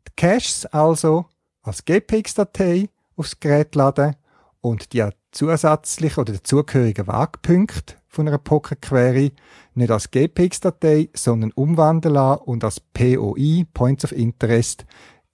Die 0.06 0.12
Caches 0.18 0.66
also 0.66 1.28
als 1.62 1.86
GPX-Datei 1.86 2.90
aufs 3.16 3.40
Gerät 3.40 3.74
laden 3.74 4.18
und 4.60 4.92
die 4.92 5.08
zusätzlichen 5.32 6.20
oder 6.20 6.34
dazugehörigen 6.34 7.08
Wagpunkte 7.08 8.03
von 8.14 8.28
einer 8.28 8.38
Pocket 8.38 8.82
Query 8.82 9.34
nicht 9.74 9.92
als 9.92 10.12
GPX-Datei, 10.12 11.10
sondern 11.16 11.52
umwandeln 11.52 12.14
lassen 12.14 12.44
und 12.44 12.64
als 12.64 12.80
POI, 12.80 13.66
Points 13.74 14.06
of 14.06 14.12
Interest, 14.12 14.86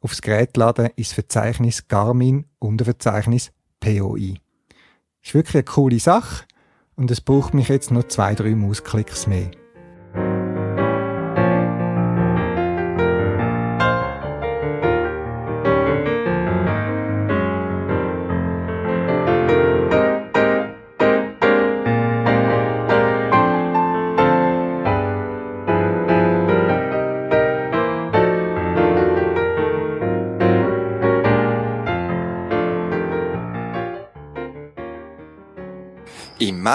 aufs 0.01 0.21
Gerät 0.21 0.55
laden 0.55 0.89
ins 0.95 1.11
Verzeichnis 1.11 1.87
Garmin 1.87 2.45
unter 2.57 2.85
Verzeichnis 2.85 3.51
POI. 3.81 4.35
Ist 5.21 5.33
wirklich 5.33 5.55
eine 5.55 5.63
coole 5.63 5.99
Sache 5.99 6.45
und 6.95 7.11
es 7.11 7.19
braucht 7.19 7.53
mich 7.53 7.67
jetzt 7.67 7.91
nur 7.91 8.07
zwei, 8.07 8.33
drei 8.33 8.55
Mausklicks 8.55 9.27
mehr. 9.27 9.51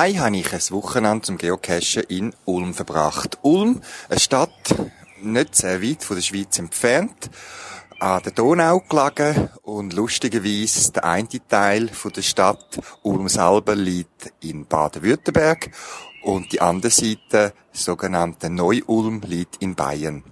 Mai 0.04 0.12
habe 0.16 0.36
ich 0.36 0.52
ein 0.52 0.60
Wochenende 0.70 1.22
zum 1.22 1.38
Geocachen 1.38 2.02
in 2.08 2.34
Ulm 2.44 2.74
verbracht. 2.74 3.38
Ulm, 3.40 3.80
eine 4.10 4.20
Stadt 4.20 4.74
nicht 5.22 5.56
sehr 5.56 5.80
weit 5.82 6.04
von 6.04 6.16
der 6.16 6.22
Schweiz 6.22 6.58
entfernt, 6.58 7.30
an 8.00 8.22
der 8.22 8.32
Donau 8.32 8.80
gelegen 8.80 9.48
und 9.62 9.94
lustigerweise 9.94 10.92
der 10.92 11.04
eine 11.06 11.48
Teil 11.48 11.90
der 12.14 12.20
Stadt 12.20 12.80
Ulm 13.02 13.30
selber 13.30 13.74
liegt 13.74 14.30
in 14.40 14.66
Baden-Württemberg 14.66 15.70
und 16.22 16.52
die 16.52 16.60
andere 16.60 16.90
Seite, 16.90 17.54
sogenannte 17.72 18.50
Neu-Ulm, 18.50 19.22
liegt 19.22 19.62
in 19.62 19.74
Bayern 19.74 20.22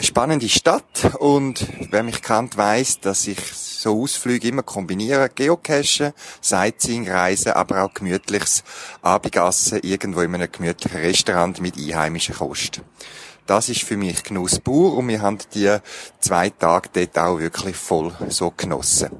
spannende 0.00 0.48
Stadt 0.48 1.16
und 1.18 1.66
wer 1.90 2.02
mich 2.02 2.22
kennt, 2.22 2.56
weiß, 2.56 3.00
dass 3.00 3.26
ich 3.26 3.38
so 3.52 4.02
Ausflüge 4.02 4.48
immer 4.48 4.62
kombiniere. 4.62 5.30
Geocachen, 5.34 6.12
Sightseeing, 6.40 7.08
Reisen, 7.08 7.52
aber 7.52 7.82
auch 7.82 7.94
gemütliches 7.94 8.64
Abendessen 9.02 9.80
irgendwo 9.82 10.20
in 10.20 10.34
einem 10.34 10.50
gemütlichen 10.50 11.00
Restaurant 11.00 11.60
mit 11.60 11.76
einheimischen 11.76 12.34
Kost. 12.34 12.82
Das 13.46 13.68
ist 13.68 13.82
für 13.82 13.96
mich 13.96 14.24
Genuss 14.24 14.58
pur 14.58 14.96
und 14.96 15.08
wir 15.08 15.22
haben 15.22 15.38
die 15.54 15.76
zwei 16.20 16.50
Tage 16.50 16.88
dort 16.92 17.18
auch 17.18 17.38
wirklich 17.38 17.76
voll 17.76 18.12
so 18.28 18.52
genossen. 18.56 19.10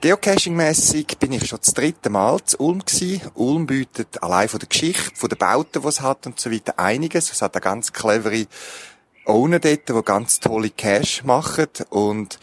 Geocaching-mässig 0.00 1.16
bin 1.20 1.30
ich 1.30 1.46
schon 1.46 1.60
das 1.60 1.74
dritte 1.74 2.10
Mal 2.10 2.42
zu 2.42 2.58
Ulm 2.58 2.84
gewesen. 2.84 3.20
Ulm 3.34 3.66
bietet 3.66 4.20
allein 4.20 4.48
von 4.48 4.58
der 4.58 4.68
Geschichte, 4.68 5.14
von 5.14 5.28
den 5.28 5.38
Bauten, 5.38 5.80
die 5.80 5.88
es 5.88 6.00
hat 6.00 6.26
und 6.26 6.40
so 6.40 6.50
weiter 6.50 6.76
einiges. 6.76 7.30
Es 7.30 7.40
hat 7.40 7.54
eine 7.54 7.60
ganz 7.60 7.92
clevere 7.92 8.48
Owner 9.24 9.58
dort, 9.58 9.88
die 9.88 10.02
ganz 10.04 10.40
tolle 10.40 10.70
Cash 10.70 11.24
machen. 11.24 11.68
Und 11.90 12.38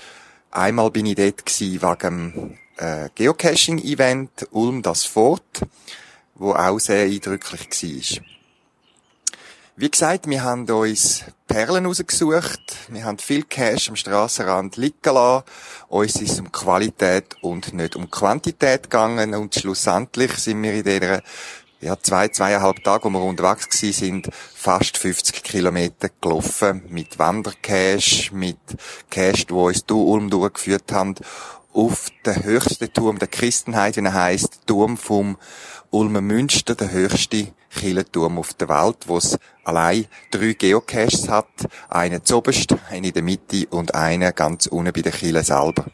einmal 0.52 0.92
bin 0.92 1.06
ich 1.06 1.16
dort 1.16 1.46
gewesen 1.46 1.82
wegen 1.82 2.60
äh, 2.78 3.10
Geocaching-Event 3.16 4.48
Ulm 4.52 4.82
das 4.82 5.06
Fort, 5.06 5.62
wo 6.36 6.54
auch 6.54 6.80
sehr 6.80 7.04
eindrücklich 7.04 7.70
war. 7.70 8.26
Wie 9.76 9.90
gesagt, 9.90 10.28
wir 10.28 10.44
haben 10.44 10.70
uns 10.70 11.24
Perlen 11.48 11.86
rausgesucht. 11.86 12.76
Wir 12.90 13.06
haben 13.06 13.18
viel 13.18 13.44
Cash 13.44 13.88
am 13.88 13.96
Strassenrand 13.96 14.76
liegen 14.76 14.98
lassen. 15.06 15.46
Uns 15.88 16.16
ist 16.18 16.34
es 16.34 16.40
um 16.42 16.52
Qualität 16.52 17.38
und 17.42 17.74
nicht 17.74 17.96
um 17.96 18.12
Quantität 18.12 18.84
gegangen. 18.84 19.34
Und 19.36 19.56
schlussendlich 19.56 20.34
sind 20.34 20.62
wir 20.64 20.74
in 20.74 20.84
dieser 20.84 21.22
ja, 21.82 21.98
zwei, 22.00 22.28
zweieinhalb 22.28 22.84
Tage, 22.84 23.06
wo 23.06 23.10
wir 23.10 23.24
unterwegs 23.24 23.70
gewesen 23.70 23.94
sind, 24.00 24.30
fast 24.34 24.98
50 24.98 25.44
Kilometer 25.44 26.10
gelaufen, 26.22 26.84
mit 26.90 27.20
Wandercash, 27.20 28.32
mit 28.32 28.58
Cash, 29.10 29.46
wo 29.50 29.68
uns 29.68 29.86
durch 29.86 30.08
Ulm 30.08 30.30
durchgeführt 30.30 30.92
haben, 30.92 31.16
auf 31.72 32.10
den 32.26 32.44
höchsten 32.44 32.92
Turm 32.92 33.20
der 33.20 33.28
Christenheit, 33.28 33.96
wie 33.96 34.02
er 34.02 34.14
heisst, 34.14 34.62
Turm 34.66 34.98
vom 34.98 35.38
Ulmer 35.92 36.22
Münster, 36.22 36.76
der 36.76 36.92
höchste 36.92 37.48
Kirchenturm 37.70 38.38
auf 38.38 38.54
der 38.56 38.70
Welt, 38.70 39.08
wo 39.08 39.18
es 39.18 39.38
allein 39.64 40.06
drei 40.32 40.54
Geocaches 40.54 41.30
hat, 41.30 41.48
einen 41.88 42.26
zoberst, 42.26 42.76
einen 42.90 43.06
in 43.06 43.14
der 43.14 43.24
Mitte 43.24 43.68
und 43.70 43.96
einen 43.96 44.34
ganz 44.36 44.68
unten 44.68 44.94
bei 44.94 45.02
der 45.02 45.12
Kirche 45.12 45.44
selber. 45.44 45.86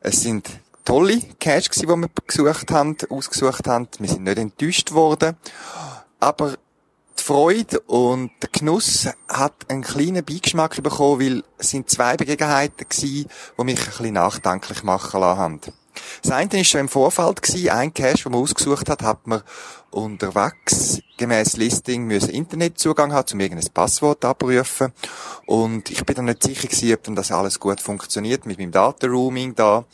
Es 0.00 0.22
sind 0.22 0.48
tolle 0.90 1.20
Cache 1.38 1.68
gewesen, 1.70 1.86
die 1.86 1.86
wir 1.86 2.08
gesucht 2.26 2.72
haben, 2.72 2.96
ausgesucht 3.10 3.68
haben. 3.68 3.86
Wir 4.00 4.08
sind 4.08 4.24
nicht 4.24 4.38
enttäuscht 4.38 4.90
worden. 4.90 5.36
Aber 6.18 6.56
die 7.16 7.22
Freude 7.22 7.78
und 7.82 8.32
der 8.42 8.48
Genuss 8.50 9.08
hat 9.28 9.54
einen 9.68 9.82
kleinen 9.82 10.24
Beigeschmack 10.24 10.82
bekommen, 10.82 11.20
weil 11.20 11.44
es 11.58 11.70
sind 11.70 11.88
zwei 11.88 12.16
Begebenheiten 12.16 12.88
gewesen, 12.88 13.28
die 13.56 13.64
mich 13.64 13.78
ein 13.78 13.86
bisschen 13.86 14.14
nachdenklich 14.14 14.82
machen 14.82 15.20
lassen 15.20 15.38
haben. 15.38 15.60
Das 16.22 16.32
eine 16.32 16.52
war 16.52 16.64
schon 16.64 16.80
im 16.80 16.88
Vorfeld 16.88 17.40
ein 17.70 17.94
Cache, 17.94 18.24
den 18.24 18.32
man 18.32 18.42
ausgesucht 18.42 18.88
hat, 18.88 19.02
hat 19.02 19.28
man 19.28 19.42
unterwegs 19.90 21.00
gemäß 21.18 21.56
Listing 21.56 22.04
müssen 22.04 22.30
Internetzugang 22.30 23.12
haben, 23.12 23.32
um 23.32 23.40
irgendein 23.40 23.72
Passwort 23.72 24.24
abrufen. 24.24 24.92
Und 25.46 25.90
ich 25.90 26.04
bin 26.04 26.16
dann 26.16 26.24
nicht 26.24 26.42
sicher 26.42 26.66
gewesen, 26.66 26.94
ob 26.94 27.16
das 27.16 27.30
alles 27.30 27.60
gut 27.60 27.80
funktioniert 27.80 28.44
mit 28.46 28.58
meinem 28.58 28.72
Data-Roaming 28.72 29.54
da 29.54 29.84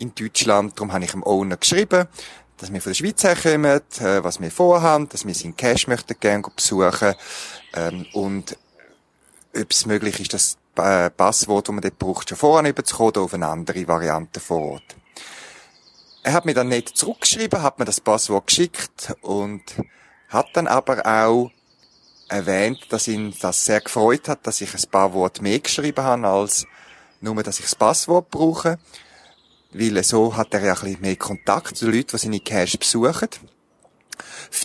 in 0.00 0.14
Deutschland. 0.14 0.76
Darum 0.76 0.92
habe 0.92 1.04
ich 1.04 1.12
dem 1.12 1.22
Owner 1.22 1.56
geschrieben, 1.56 2.08
dass 2.56 2.72
wir 2.72 2.80
von 2.80 2.90
der 2.90 2.96
Schweiz 2.96 3.22
herkommen, 3.22 3.80
äh, 4.00 4.24
was 4.24 4.40
wir 4.40 4.50
vorhaben, 4.50 5.08
dass 5.08 5.26
wir 5.26 5.34
seinen 5.34 5.56
Cash 5.56 5.86
möchten 5.86 6.18
gerne 6.18 6.42
besuchen 6.54 7.14
ähm, 7.74 8.06
und 8.12 8.56
ob 9.56 9.70
es 9.70 9.86
möglich 9.86 10.20
ist, 10.20 10.34
das 10.34 10.58
äh, 10.76 11.10
Passwort, 11.10 11.68
das 11.68 11.72
man 11.72 11.82
dort 11.82 11.98
braucht, 11.98 12.28
schon 12.28 12.38
voran 12.38 12.66
überzukommen 12.66 13.16
auf 13.16 13.34
eine 13.34 13.48
andere 13.48 13.86
Variante 13.86 14.40
vor 14.40 14.72
Ort. 14.72 14.96
Er 16.22 16.34
hat 16.34 16.44
mir 16.44 16.54
dann 16.54 16.68
nicht 16.68 16.96
zurückgeschrieben, 16.96 17.62
hat 17.62 17.78
mir 17.78 17.84
das 17.84 18.00
Passwort 18.00 18.46
geschickt 18.46 19.14
und 19.22 19.62
hat 20.28 20.48
dann 20.54 20.66
aber 20.66 21.04
auch 21.06 21.50
erwähnt, 22.28 22.86
dass 22.90 23.08
ihn 23.08 23.34
das 23.40 23.64
sehr 23.64 23.80
gefreut 23.80 24.28
hat, 24.28 24.46
dass 24.46 24.60
ich 24.60 24.72
ein 24.74 24.90
paar 24.90 25.12
Worte 25.12 25.42
mehr 25.42 25.58
geschrieben 25.58 26.04
habe, 26.04 26.28
als 26.28 26.66
nur, 27.20 27.42
dass 27.42 27.58
ich 27.58 27.64
das 27.64 27.74
Passwort 27.74 28.30
brauche. 28.30 28.78
Weil 29.72 30.02
so 30.02 30.36
hat 30.36 30.54
er 30.54 30.64
ja 30.64 30.74
ein 30.74 30.80
bisschen 30.80 31.00
mehr 31.00 31.16
Kontakt 31.16 31.76
zu 31.76 31.86
den 31.86 31.94
Leuten, 31.94 32.10
die 32.12 32.18
seine 32.18 32.40
Cash 32.40 32.78
besuchen. 32.78 33.28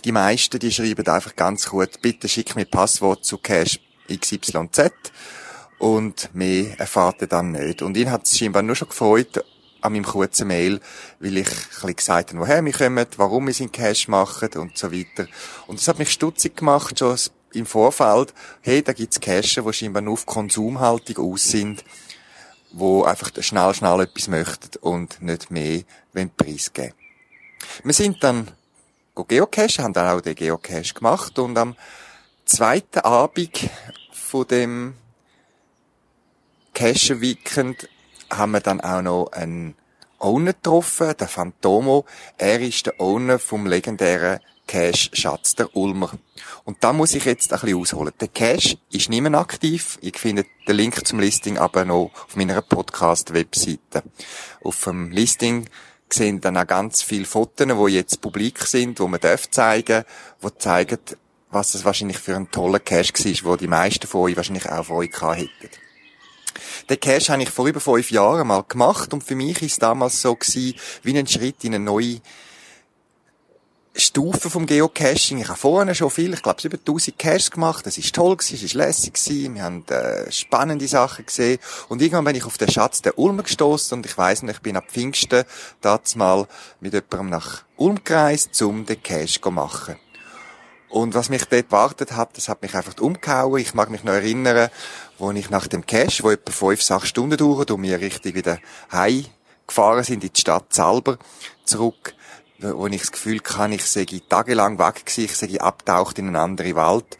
Die 0.04 0.12
meisten, 0.12 0.58
die 0.58 0.72
schreiben 0.72 1.06
einfach 1.06 1.36
ganz 1.36 1.68
gut, 1.68 2.00
bitte 2.02 2.28
schick 2.28 2.56
mir 2.56 2.64
Passwort 2.64 3.24
zu 3.24 3.38
Cash 3.38 3.80
XYZ 4.08 4.90
und 5.78 6.34
mehr 6.34 6.78
erfahrt 6.78 7.20
ihr 7.22 7.28
dann 7.28 7.52
nicht. 7.52 7.82
Und 7.82 7.96
ihn 7.96 8.10
hat 8.10 8.24
es 8.24 8.38
scheinbar 8.38 8.62
nur 8.62 8.76
schon 8.76 8.88
gefreut, 8.88 9.44
an 9.80 9.92
meinem 9.92 10.04
kurzen 10.04 10.48
Mail, 10.48 10.80
weil 11.20 11.38
ich 11.38 11.48
ein 11.82 11.96
gesagt 11.96 12.30
habe, 12.30 12.40
woher 12.40 12.64
wir 12.64 12.72
kommen, 12.72 13.06
warum 13.16 13.46
wir 13.46 13.54
sind 13.54 13.72
Cash 13.72 14.08
machen 14.08 14.50
und 14.56 14.76
so 14.76 14.92
weiter. 14.92 15.28
Und 15.66 15.78
das 15.78 15.88
hat 15.88 15.98
mich 15.98 16.10
stutzig 16.10 16.56
gemacht, 16.56 16.98
schon 16.98 17.16
im 17.52 17.66
Vorfeld, 17.66 18.34
hey, 18.60 18.82
da 18.82 18.92
gibt's 18.92 19.20
Cacher, 19.20 19.62
die 19.62 19.72
scheinbar 19.72 20.02
nur 20.02 20.14
auf 20.14 20.26
Konsumhaltung 20.26 21.32
aus 21.32 21.44
sind, 21.44 21.84
wo 22.72 23.04
einfach 23.04 23.30
schnell, 23.40 23.74
schnell 23.74 24.00
etwas 24.00 24.28
möchten 24.28 24.78
und 24.80 25.22
nicht 25.22 25.50
mehr 25.50 25.82
wenn 26.12 26.30
Preis 26.30 26.72
geben. 26.72 26.94
Wir 27.84 27.94
sind 27.94 28.22
dann 28.22 28.48
geocachen, 29.14 29.84
haben 29.84 29.92
dann 29.92 30.16
auch 30.16 30.20
den 30.20 30.34
Geocache 30.34 30.94
gemacht 30.94 31.38
und 31.38 31.56
am 31.56 31.76
zweiten 32.44 33.00
Abend 33.00 33.70
von 34.12 34.46
dem 34.46 34.94
Cache 36.74 37.20
Weekend 37.20 37.88
haben 38.30 38.52
wir 38.52 38.60
dann 38.60 38.80
auch 38.80 39.02
noch 39.02 39.32
einen 39.32 39.74
Owner 40.18 40.52
getroffen, 40.52 41.14
der 41.18 41.28
Phantomo. 41.28 42.04
Er 42.36 42.60
ist 42.60 42.86
der 42.86 43.00
Owner 43.00 43.38
vom 43.38 43.66
legendären 43.66 44.40
Cash 44.66 45.10
Schatz 45.12 45.54
der 45.54 45.74
Ulmer. 45.76 46.10
Und 46.64 46.82
da 46.82 46.92
muss 46.92 47.14
ich 47.14 47.24
jetzt 47.24 47.52
ein 47.52 47.60
bisschen 47.60 47.78
ausholen. 47.78 48.12
Der 48.20 48.28
Cash 48.28 48.76
ist 48.90 49.08
nicht 49.08 49.20
mehr 49.20 49.34
aktiv. 49.34 49.98
Ich 50.00 50.18
finde 50.18 50.44
den 50.66 50.76
Link 50.76 51.06
zum 51.06 51.20
Listing 51.20 51.58
aber 51.58 51.84
noch 51.84 52.10
auf 52.14 52.36
meiner 52.36 52.60
Podcast-Webseite. 52.62 54.02
Auf 54.62 54.84
dem 54.84 55.10
Listing 55.10 55.68
sehen 56.10 56.40
dann 56.40 56.56
auch 56.56 56.66
ganz 56.66 57.02
viele 57.02 57.24
Fotos, 57.24 57.66
die 57.66 57.92
jetzt 57.94 58.20
publik 58.20 58.60
sind, 58.60 59.00
wo 59.00 59.08
man 59.08 59.20
darf 59.20 59.50
zeigen, 59.50 60.04
die 60.42 60.58
zeigen, 60.58 60.98
was 61.50 61.72
das 61.72 61.84
wahrscheinlich 61.84 62.18
für 62.18 62.36
ein 62.36 62.50
toller 62.50 62.80
Cash 62.80 63.12
war, 63.12 63.50
wo 63.50 63.56
die 63.56 63.68
meisten 63.68 64.06
von 64.06 64.22
euch 64.22 64.36
wahrscheinlich 64.36 64.68
auch 64.68 64.86
von 64.86 64.96
euch 64.96 65.20
hätten. 65.20 65.70
Den 66.88 67.00
Cash 67.00 67.30
habe 67.30 67.42
ich 67.42 67.50
vor 67.50 67.66
über 67.66 67.80
fünf 67.80 68.10
Jahren 68.10 68.46
mal 68.46 68.64
gemacht 68.66 69.12
und 69.12 69.24
für 69.24 69.34
mich 69.34 69.62
ist 69.62 69.72
es 69.72 69.78
damals 69.78 70.22
so 70.22 70.34
gewesen, 70.34 70.74
wie 71.02 71.18
ein 71.18 71.26
Schritt 71.26 71.64
in 71.64 71.74
eine 71.74 71.84
neue 71.84 72.20
Stufe 73.98 74.50
vom 74.50 74.66
Geocaching. 74.66 75.38
Ich 75.38 75.48
habe 75.48 75.58
vorne 75.58 75.94
schon 75.94 76.10
viel, 76.10 76.34
ich 76.34 76.42
glaube, 76.42 76.60
über 76.62 76.76
1000 76.76 77.18
Caches 77.18 77.50
gemacht. 77.50 77.86
Das 77.86 77.96
ist 77.96 78.14
toll 78.14 78.36
gewesen, 78.36 78.56
es 78.56 78.62
ist 78.62 78.74
lässig 78.74 79.14
gewesen. 79.14 79.54
Wir 79.54 79.62
haben 79.62 79.86
äh, 79.88 80.30
spannende 80.30 80.86
Sachen 80.86 81.26
gesehen. 81.26 81.58
Und 81.88 82.02
irgendwann 82.02 82.24
bin 82.24 82.36
ich 82.36 82.44
auf 82.44 82.58
den 82.58 82.70
Schatz 82.70 83.02
der 83.02 83.18
Ulm 83.18 83.42
gestoßen 83.42 83.96
und 83.96 84.06
ich 84.06 84.16
weiss 84.18 84.42
nicht, 84.42 84.56
ich 84.56 84.62
bin 84.62 84.76
ab 84.76 84.84
Pfingsten 84.88 85.44
mal 86.16 86.46
mit 86.80 86.92
jemandem 86.92 87.30
nach 87.30 87.62
Ulm 87.76 88.02
gereist, 88.04 88.60
um 88.62 88.84
den 88.84 89.02
Cache 89.02 89.40
zu 89.40 89.50
machen. 89.50 89.96
Und 90.88 91.14
was 91.14 91.28
mich 91.28 91.44
dort 91.46 91.72
wartet 91.72 92.12
hat, 92.12 92.36
das 92.36 92.48
hat 92.48 92.62
mich 92.62 92.74
einfach 92.74 92.98
umgehauen. 93.00 93.60
Ich 93.60 93.74
mag 93.74 93.90
mich 93.90 94.04
noch 94.04 94.12
erinnern, 94.12 94.70
wo 95.18 95.30
ich 95.32 95.50
nach 95.50 95.66
dem 95.66 95.84
Cache, 95.84 96.22
wo 96.22 96.30
etwa 96.30 96.52
fünf, 96.52 96.82
sechs 96.82 97.08
Stunden 97.08 97.36
dauert, 97.36 97.70
und 97.70 97.82
wir 97.82 98.00
richtig 98.00 98.34
wieder 98.34 98.58
heim 98.92 99.26
gefahren 99.66 100.04
sind 100.04 100.22
in 100.22 100.32
die 100.32 100.40
Stadt 100.40 100.72
selber, 100.72 101.18
zurück, 101.64 102.14
wo 102.58 102.86
ich 102.86 103.00
das 103.00 103.12
Gefühl 103.12 103.40
kann, 103.40 103.72
ich 103.72 103.84
sei 103.84 104.06
tagelang 104.28 104.78
weg 104.78 105.06
gewesen, 105.06 105.24
ich 105.24 105.36
sei 105.36 105.60
abtaucht 105.60 106.18
in 106.18 106.28
eine 106.28 106.40
andere 106.40 106.74
Welt. 106.74 107.18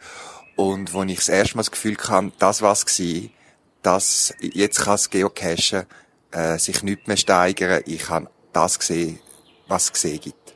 Und 0.55 0.93
wo 0.93 1.03
ich 1.03 1.17
das 1.17 1.29
erste 1.29 1.57
Mal 1.57 1.61
das 1.61 1.71
Gefühl 1.71 1.95
kann, 1.95 2.31
das 2.39 2.61
war's 2.61 2.85
gewesen, 2.85 3.31
dass 3.83 4.33
jetzt 4.39 4.79
kann 4.79 4.93
das 4.93 5.09
Geocachen 5.09 5.85
äh, 6.31 6.57
sich 6.57 6.83
nicht 6.83 7.07
mehr 7.07 7.17
steigern. 7.17 7.83
Ich 7.85 8.09
habe 8.09 8.29
das 8.53 8.79
gesehen, 8.79 9.19
was 9.67 9.85
es 9.85 9.93
gesehen 9.93 10.19
gibt. 10.19 10.55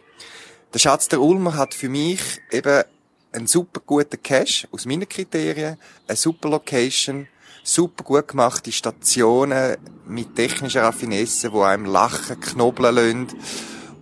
Der 0.73 0.79
Schatz 0.79 1.07
der 1.07 1.21
Ulmer 1.21 1.55
hat 1.55 1.73
für 1.73 1.89
mich 1.89 2.21
eben 2.49 2.83
einen 3.31 3.47
super 3.47 3.81
guten 3.85 4.21
Cache 4.21 4.67
aus 4.71 4.85
meinen 4.85 5.07
Kriterien, 5.07 5.77
eine 6.07 6.17
super 6.17 6.49
Location, 6.49 7.27
super 7.63 8.03
gut 8.03 8.27
gemachte 8.27 8.71
Stationen 8.71 9.77
mit 10.07 10.35
technischer 10.35 10.83
Raffinesse, 10.83 11.51
wo 11.51 11.61
einem 11.61 11.85
lachen, 11.85 12.39
knobeln 12.39 12.95
lassen. 12.95 13.27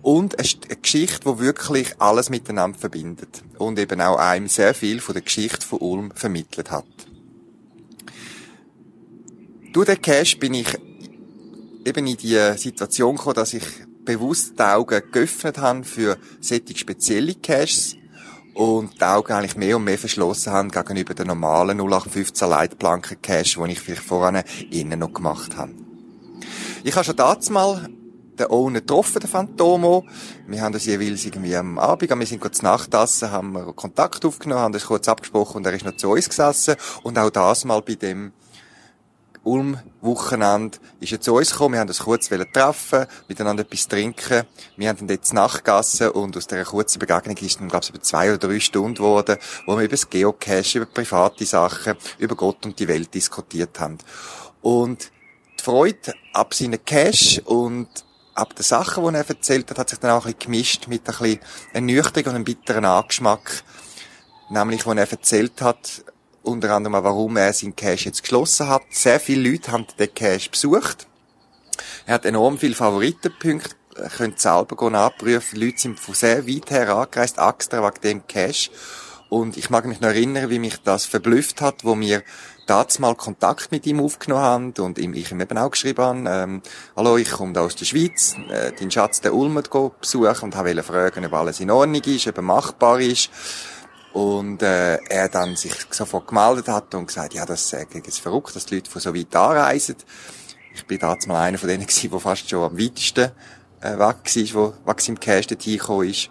Und 0.02 0.38
eine 0.38 0.76
Geschichte, 0.80 1.20
die 1.30 1.38
wirklich 1.38 1.94
alles 1.98 2.30
miteinander 2.30 2.78
verbindet. 2.78 3.42
Und 3.58 3.78
eben 3.78 4.00
auch 4.00 4.16
einem 4.16 4.48
sehr 4.48 4.74
viel 4.74 5.00
von 5.00 5.12
der 5.12 5.22
Geschichte 5.22 5.66
von 5.66 5.78
Ulm 5.80 6.12
vermittelt 6.14 6.70
hat. 6.70 6.86
Durch 9.72 9.86
den 9.86 10.00
Cache 10.00 10.36
bin 10.38 10.54
ich 10.54 10.78
eben 11.84 12.06
in 12.06 12.16
die 12.16 12.52
Situation 12.56 13.16
gekommen, 13.16 13.36
dass 13.36 13.54
ich 13.54 13.64
bewusst 14.04 14.58
die 14.58 14.62
Augen 14.62 15.02
geöffnet 15.12 15.58
habe 15.58 15.84
für 15.84 16.18
solche 16.40 16.76
spezielle 16.76 17.34
Caches, 17.34 17.96
und 18.54 19.00
die 19.00 19.04
Augen 19.04 19.32
eigentlich 19.32 19.56
mehr 19.56 19.76
und 19.76 19.84
mehr 19.84 19.98
verschlossen 19.98 20.52
haben 20.52 20.70
gegenüber 20.70 21.14
den 21.14 21.28
normalen 21.28 21.78
0815 21.80 22.48
Leitplanken 22.48 23.22
Cache, 23.22 23.64
die 23.64 23.72
ich 23.72 23.80
vielleicht 23.80 24.02
vorher 24.02 24.44
innen 24.70 24.98
noch 24.98 25.12
gemacht 25.12 25.56
habe. 25.56 25.72
Ich 26.84 26.94
habe 26.94 27.04
schon 27.04 27.16
damals 27.16 27.50
mal 27.50 27.88
den 28.40 28.50
Owner 28.50 28.80
getroffen, 28.80 29.20
den 29.20 29.30
Phantomo. 29.30 30.04
Wir 30.46 30.62
haben 30.62 30.72
das 30.72 30.86
jeweils 30.86 31.24
irgendwie 31.24 31.54
am 31.54 31.78
Abend, 31.78 32.10
wir 32.10 32.26
sind 32.26 32.40
kurz 32.40 32.62
Nachtessen, 32.62 33.30
haben 33.30 33.52
wir 33.52 33.72
Kontakt 33.72 34.24
aufgenommen, 34.24 34.62
haben 34.62 34.72
das 34.72 34.86
kurz 34.86 35.08
abgesprochen 35.08 35.58
und 35.58 35.66
er 35.66 35.74
ist 35.74 35.84
noch 35.84 35.96
zu 35.96 36.10
uns 36.10 36.28
gesessen. 36.28 36.76
Und 37.02 37.18
auch 37.18 37.30
das 37.30 37.64
mal 37.64 37.82
bei 37.82 37.94
dem 37.94 38.32
Ulm-Wochenende 39.42 40.78
ist 41.00 41.12
er 41.12 41.20
zu 41.20 41.34
uns 41.34 41.52
gekommen, 41.52 41.74
wir 41.74 41.80
haben 41.80 41.88
uns 41.88 42.00
kurz 42.00 42.28
treffen, 42.28 43.06
miteinander 43.28 43.62
etwas 43.62 43.88
trinken. 43.88 44.44
Wir 44.76 44.88
haben 44.88 44.98
dann 44.98 45.08
dort 45.08 45.32
nachgegessen 45.32 46.10
und 46.10 46.36
aus 46.36 46.46
dieser 46.46 46.64
kurzen 46.64 46.98
Begegnung 46.98 47.36
ist 47.36 47.58
dann, 47.58 47.68
glaube 47.68 47.84
ich, 47.84 47.90
über 47.90 48.02
zwei 48.02 48.34
oder 48.34 48.48
drei 48.48 48.60
Stunden 48.60 48.96
geworden, 48.96 49.38
wo 49.66 49.76
wir 49.76 49.84
über 49.84 49.92
das 49.92 50.10
Geocache, 50.10 50.78
über 50.78 50.86
private 50.86 51.46
Sachen, 51.46 51.94
über 52.18 52.36
Gott 52.36 52.66
und 52.66 52.78
die 52.78 52.88
Welt 52.88 53.14
diskutiert 53.14 53.80
haben. 53.80 53.98
Und 54.60 55.10
die 55.58 55.64
Freude 55.64 56.12
ab 56.34 56.52
seinen 56.52 56.84
Cache 56.84 57.42
und 57.44 57.88
ab 58.40 58.56
den 58.56 58.64
Sachen, 58.64 59.04
die 59.04 59.14
er 59.14 59.28
erzählt 59.28 59.70
hat, 59.70 59.78
hat 59.78 59.90
sich 59.90 59.98
dann 59.98 60.12
auch 60.12 60.24
ein 60.24 60.32
bisschen 60.32 60.52
gemischt 60.52 60.88
mit 60.88 61.02
ein 61.08 61.16
bisschen 61.16 61.40
ernüchterung 61.72 62.26
und 62.26 62.34
einem 62.34 62.44
bitteren 62.44 62.84
Angeschmack. 62.84 63.62
Nämlich, 64.48 64.84
wo 64.86 64.92
er 64.92 65.10
erzählt 65.10 65.60
hat, 65.60 66.04
unter 66.42 66.74
anderem 66.74 67.04
warum 67.04 67.36
er 67.36 67.52
seinen 67.52 67.76
Cache 67.76 68.06
jetzt 68.06 68.22
geschlossen 68.22 68.68
hat. 68.68 68.82
Sehr 68.90 69.20
viele 69.20 69.50
Leute 69.50 69.72
haben 69.72 69.86
den 69.98 70.14
Cache 70.14 70.50
besucht. 70.50 71.06
Er 72.06 72.14
hat 72.14 72.24
enorm 72.24 72.58
viele 72.58 72.74
Favoritenpunkte, 72.74 73.76
könnt 74.16 74.40
selber 74.40 74.90
nachprüfen. 74.90 75.60
Leute 75.60 75.78
sind 75.78 76.00
von 76.00 76.14
sehr 76.14 76.46
weit 76.46 76.70
her 76.70 76.94
angereist, 76.94 77.38
extra 77.38 77.82
wegen 77.86 78.00
dem 78.02 78.26
Cache. 78.26 78.70
Und 79.30 79.56
ich 79.56 79.70
mag 79.70 79.86
mich 79.86 80.00
noch 80.00 80.08
erinnern, 80.08 80.50
wie 80.50 80.58
mich 80.58 80.82
das 80.82 81.04
verblüfft 81.04 81.60
hat, 81.60 81.84
wo 81.84 81.98
wir 82.00 82.24
damals 82.66 82.98
mal 82.98 83.14
Kontakt 83.14 83.70
mit 83.70 83.86
ihm 83.86 84.00
aufgenommen 84.00 84.42
haben 84.42 84.72
und 84.80 84.98
ihm, 84.98 85.14
ich 85.14 85.30
ihm 85.30 85.40
eben 85.40 85.56
auch 85.56 85.70
geschrieben 85.70 86.02
habe, 86.04 86.28
ähm, 86.28 86.62
hallo, 86.96 87.16
ich 87.16 87.30
komme 87.30 87.52
da 87.52 87.60
aus 87.60 87.76
der 87.76 87.84
Schweiz, 87.84 88.34
äh, 88.50 88.72
deinen 88.72 88.90
Schatz, 88.90 89.20
der 89.20 89.32
Ulmer, 89.32 89.62
besuchen 89.62 90.42
und 90.42 90.56
wollte 90.56 90.82
fragen, 90.82 91.24
ob 91.24 91.32
alles 91.32 91.60
in 91.60 91.70
Ordnung 91.70 92.02
ist, 92.02 92.26
ob 92.26 92.38
er 92.38 92.42
machbar 92.42 93.00
ist. 93.00 93.30
Und 94.12 94.62
äh, 94.62 94.96
er 94.96 95.28
dann 95.28 95.54
sich 95.54 95.74
sofort 95.90 96.26
gemeldet 96.26 96.66
hat 96.66 96.92
und 96.96 97.06
gesagt, 97.06 97.32
ja, 97.32 97.46
das 97.46 97.72
äh, 97.72 97.86
ist 98.04 98.18
verrückt, 98.18 98.56
dass 98.56 98.66
die 98.66 98.74
Leute 98.74 98.90
von 98.90 99.00
so 99.00 99.14
weit 99.14 99.36
anreisen. 99.36 99.94
Ich 100.74 100.84
bin 100.86 100.98
damals 100.98 101.28
mal 101.28 101.40
einer 101.40 101.58
von 101.58 101.68
denen 101.68 101.86
gewesen, 101.86 102.10
der 102.10 102.18
fast 102.18 102.50
schon 102.50 102.64
am 102.64 102.76
weitesten 102.76 103.30
äh, 103.80 103.92
weg 103.92 104.00
war, 104.00 104.54
wo 104.54 104.74
Maxim 104.86 105.20
Cash 105.20 105.46
dorthin 105.46 105.78
gekommen 105.78 106.08
ist. 106.08 106.30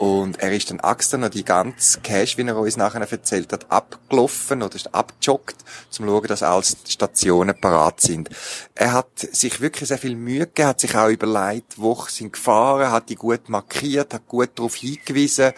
Und 0.00 0.38
er 0.40 0.50
ist 0.52 0.70
dann 0.70 0.78
extra 0.78 1.18
noch 1.18 1.28
die 1.28 1.44
ganze 1.44 2.00
Cash, 2.00 2.38
wie 2.38 2.42
er 2.46 2.56
uns 2.56 2.78
nachher 2.78 3.02
erzählt 3.02 3.52
hat, 3.52 3.70
abgelaufen 3.70 4.62
oder 4.62 4.74
ist 4.74 4.94
abgejoggt, 4.94 5.56
zum 5.90 6.06
schauen, 6.06 6.26
dass 6.26 6.42
alle 6.42 6.62
Stationen 6.62 7.60
parat 7.60 8.00
sind. 8.00 8.30
Er 8.74 8.94
hat 8.94 9.10
sich 9.18 9.60
wirklich 9.60 9.88
sehr 9.88 9.98
viel 9.98 10.16
Mühe 10.16 10.46
gegeben, 10.46 10.68
hat 10.68 10.80
sich 10.80 10.96
auch 10.96 11.10
überlegt, 11.10 11.74
wo 11.76 11.94
sind 12.08 12.32
gefahren, 12.32 12.90
hat 12.90 13.10
die 13.10 13.14
gut 13.14 13.50
markiert, 13.50 14.14
hat 14.14 14.26
gut 14.26 14.52
darauf 14.54 14.74
hingewiesen, 14.76 15.52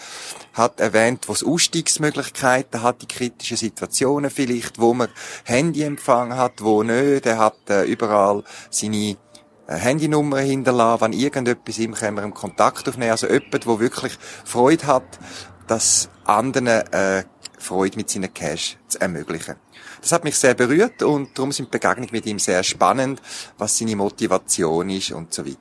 hat 0.54 0.80
erwähnt, 0.80 1.28
wo 1.28 1.34
es 1.34 1.44
Ausstiegsmöglichkeiten 1.44 2.82
hat, 2.82 3.00
die 3.00 3.06
kritischen 3.06 3.56
Situationen 3.56 4.28
vielleicht, 4.28 4.80
wo 4.80 4.92
man 4.92 5.08
Handyempfang 5.44 6.34
hat, 6.36 6.64
wo 6.64 6.82
nicht. 6.82 7.26
Er 7.26 7.38
hat 7.38 7.70
äh, 7.70 7.84
überall 7.84 8.42
seine 8.70 9.16
Handynummer 9.66 10.38
hinterlassen, 10.38 11.00
wenn 11.02 11.12
irgendetwas 11.12 11.78
ihm 11.78 11.94
können 11.94 12.16
wir 12.16 12.24
im 12.24 12.34
Kontakt 12.34 12.88
aufnehmen. 12.88 13.10
Also 13.10 13.28
jemand, 13.28 13.64
der 13.64 13.80
wirklich 13.80 14.18
Freude 14.44 14.86
hat, 14.86 15.18
das 15.66 16.08
anderen 16.24 16.66
äh, 16.66 17.24
Freude 17.58 17.96
mit 17.96 18.10
seinen 18.10 18.32
Cash 18.32 18.76
zu 18.88 19.00
ermöglichen. 19.00 19.56
Das 20.00 20.12
hat 20.12 20.24
mich 20.24 20.36
sehr 20.36 20.54
berührt 20.54 21.02
und 21.02 21.38
darum 21.38 21.52
sind 21.52 21.70
Begegnungen 21.70 22.10
mit 22.10 22.26
ihm 22.26 22.38
sehr 22.38 22.62
spannend, 22.64 23.22
was 23.56 23.78
seine 23.78 23.94
Motivation 23.94 24.90
ist 24.90 25.12
und 25.12 25.32
so 25.32 25.46
weiter. 25.46 25.58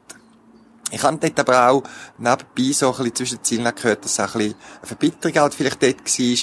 Ich 0.93 1.03
habe 1.03 1.17
dort 1.17 1.39
aber 1.39 1.69
auch 1.69 1.83
nebenbei 2.17 2.73
so 2.73 2.89
ein 2.91 2.97
bisschen 2.97 3.15
zwischen 3.15 3.37
den 3.37 3.43
Zielen 3.43 3.75
gehört, 3.75 4.03
dass 4.03 4.19
auch 4.19 4.35
ein 4.35 4.39
bisschen 4.39 4.55
eine 4.79 4.87
Verbitterung 4.87 5.37
halt 5.37 5.53
vielleicht 5.53 5.83
dort 5.83 6.19
war, 6.19 6.35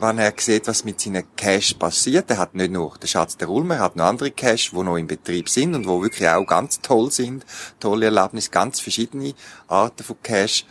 wenn 0.00 0.18
er 0.18 0.32
sieht, 0.36 0.66
was 0.66 0.84
mit 0.84 1.00
seinen 1.00 1.24
Cash 1.36 1.74
passiert. 1.74 2.30
Er 2.30 2.38
hat 2.38 2.54
nicht 2.54 2.72
nur 2.72 2.96
den 2.98 3.06
Schatz 3.06 3.36
der 3.36 3.48
Ulmer, 3.48 3.76
er 3.76 3.80
hat 3.82 3.96
noch 3.96 4.04
andere 4.04 4.30
Cash, 4.30 4.70
die 4.70 4.82
noch 4.82 4.96
im 4.96 5.06
Betrieb 5.06 5.48
sind 5.48 5.74
und 5.74 5.86
wo 5.86 6.02
wirklich 6.02 6.28
auch 6.28 6.44
ganz 6.44 6.80
toll 6.80 7.10
sind. 7.10 7.44
Tolle 7.80 8.06
Erlebnisse, 8.06 8.50
ganz 8.50 8.80
verschiedene 8.80 9.34
Arten 9.68 10.02
von 10.02 10.16
Cash. 10.22 10.66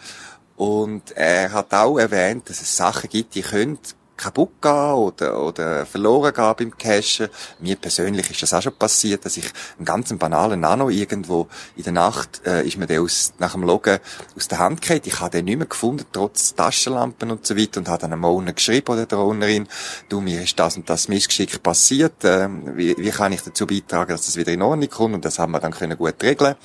Und 0.56 1.12
er 1.12 1.52
hat 1.52 1.74
auch 1.74 1.98
erwähnt, 1.98 2.50
dass 2.50 2.62
es 2.62 2.76
Sachen 2.76 3.10
gibt, 3.10 3.36
die 3.36 3.42
können 3.42 3.80
kaputt 4.18 4.62
gehen 4.62 4.94
oder, 4.94 5.42
oder 5.44 5.86
verloren 5.86 6.34
gehen 6.34 6.54
beim 6.58 6.78
Cashen. 6.78 7.30
Mir 7.60 7.76
persönlich 7.76 8.30
ist 8.30 8.42
das 8.44 8.54
auch 8.54 8.62
schon 8.62 8.76
passiert, 8.76 9.26
dass 9.26 9.38
ich 9.38 9.46
einen 9.78 9.86
ganz 9.86 10.14
banalen 10.18 10.60
Nano 10.60 10.90
irgendwo 10.90 11.48
in 11.76 11.84
der 11.84 11.94
Nacht, 11.94 12.42
äh, 12.46 12.66
ist 12.66 12.78
mir 12.78 12.88
der 12.88 13.02
aus, 13.02 13.34
nach 13.40 13.54
dem 13.54 13.64
Loggen 13.64 14.00
aus 14.36 14.48
der 14.48 14.60
Hand 14.60 14.82
gefallen. 14.82 15.02
Ich 15.06 15.20
habe 15.20 15.32
den 15.32 15.46
nicht 15.46 15.58
mehr 15.58 15.68
gefunden, 15.68 16.06
trotz 16.12 16.56
Taschenlampen 16.56 17.32
und 17.32 17.46
so 17.46 17.58
weiter 17.58 17.80
und 17.80 17.88
habe 17.88 18.02
dann 18.02 18.14
einem 18.14 18.26
Owner 18.26 18.54
geschrieben 18.54 18.92
oder 18.92 19.06
der 19.06 19.20
Ownerin, 19.20 19.68
du, 20.10 20.22
mir 20.22 20.44
ist 20.44 20.58
das 20.60 20.78
und 20.78 20.90
das 20.90 21.08
Missgeschick 21.08 21.62
passiert, 21.64 22.24
äh, 22.24 22.48
wie, 22.76 22.96
wie 22.98 23.10
kann 23.10 23.34
ich 23.34 23.42
dazu 23.42 23.66
beitragen, 23.66 24.12
dass 24.12 24.26
das 24.26 24.38
wieder 24.38 24.52
in 24.52 24.62
Ordnung 24.62 24.90
kommt 24.90 25.16
und 25.16 25.26
das 25.26 25.40
haben 25.40 25.52
wir 25.52 25.60
dann 25.60 25.74
können 25.74 25.98
gut 25.98 26.22
regeln. 26.22 26.56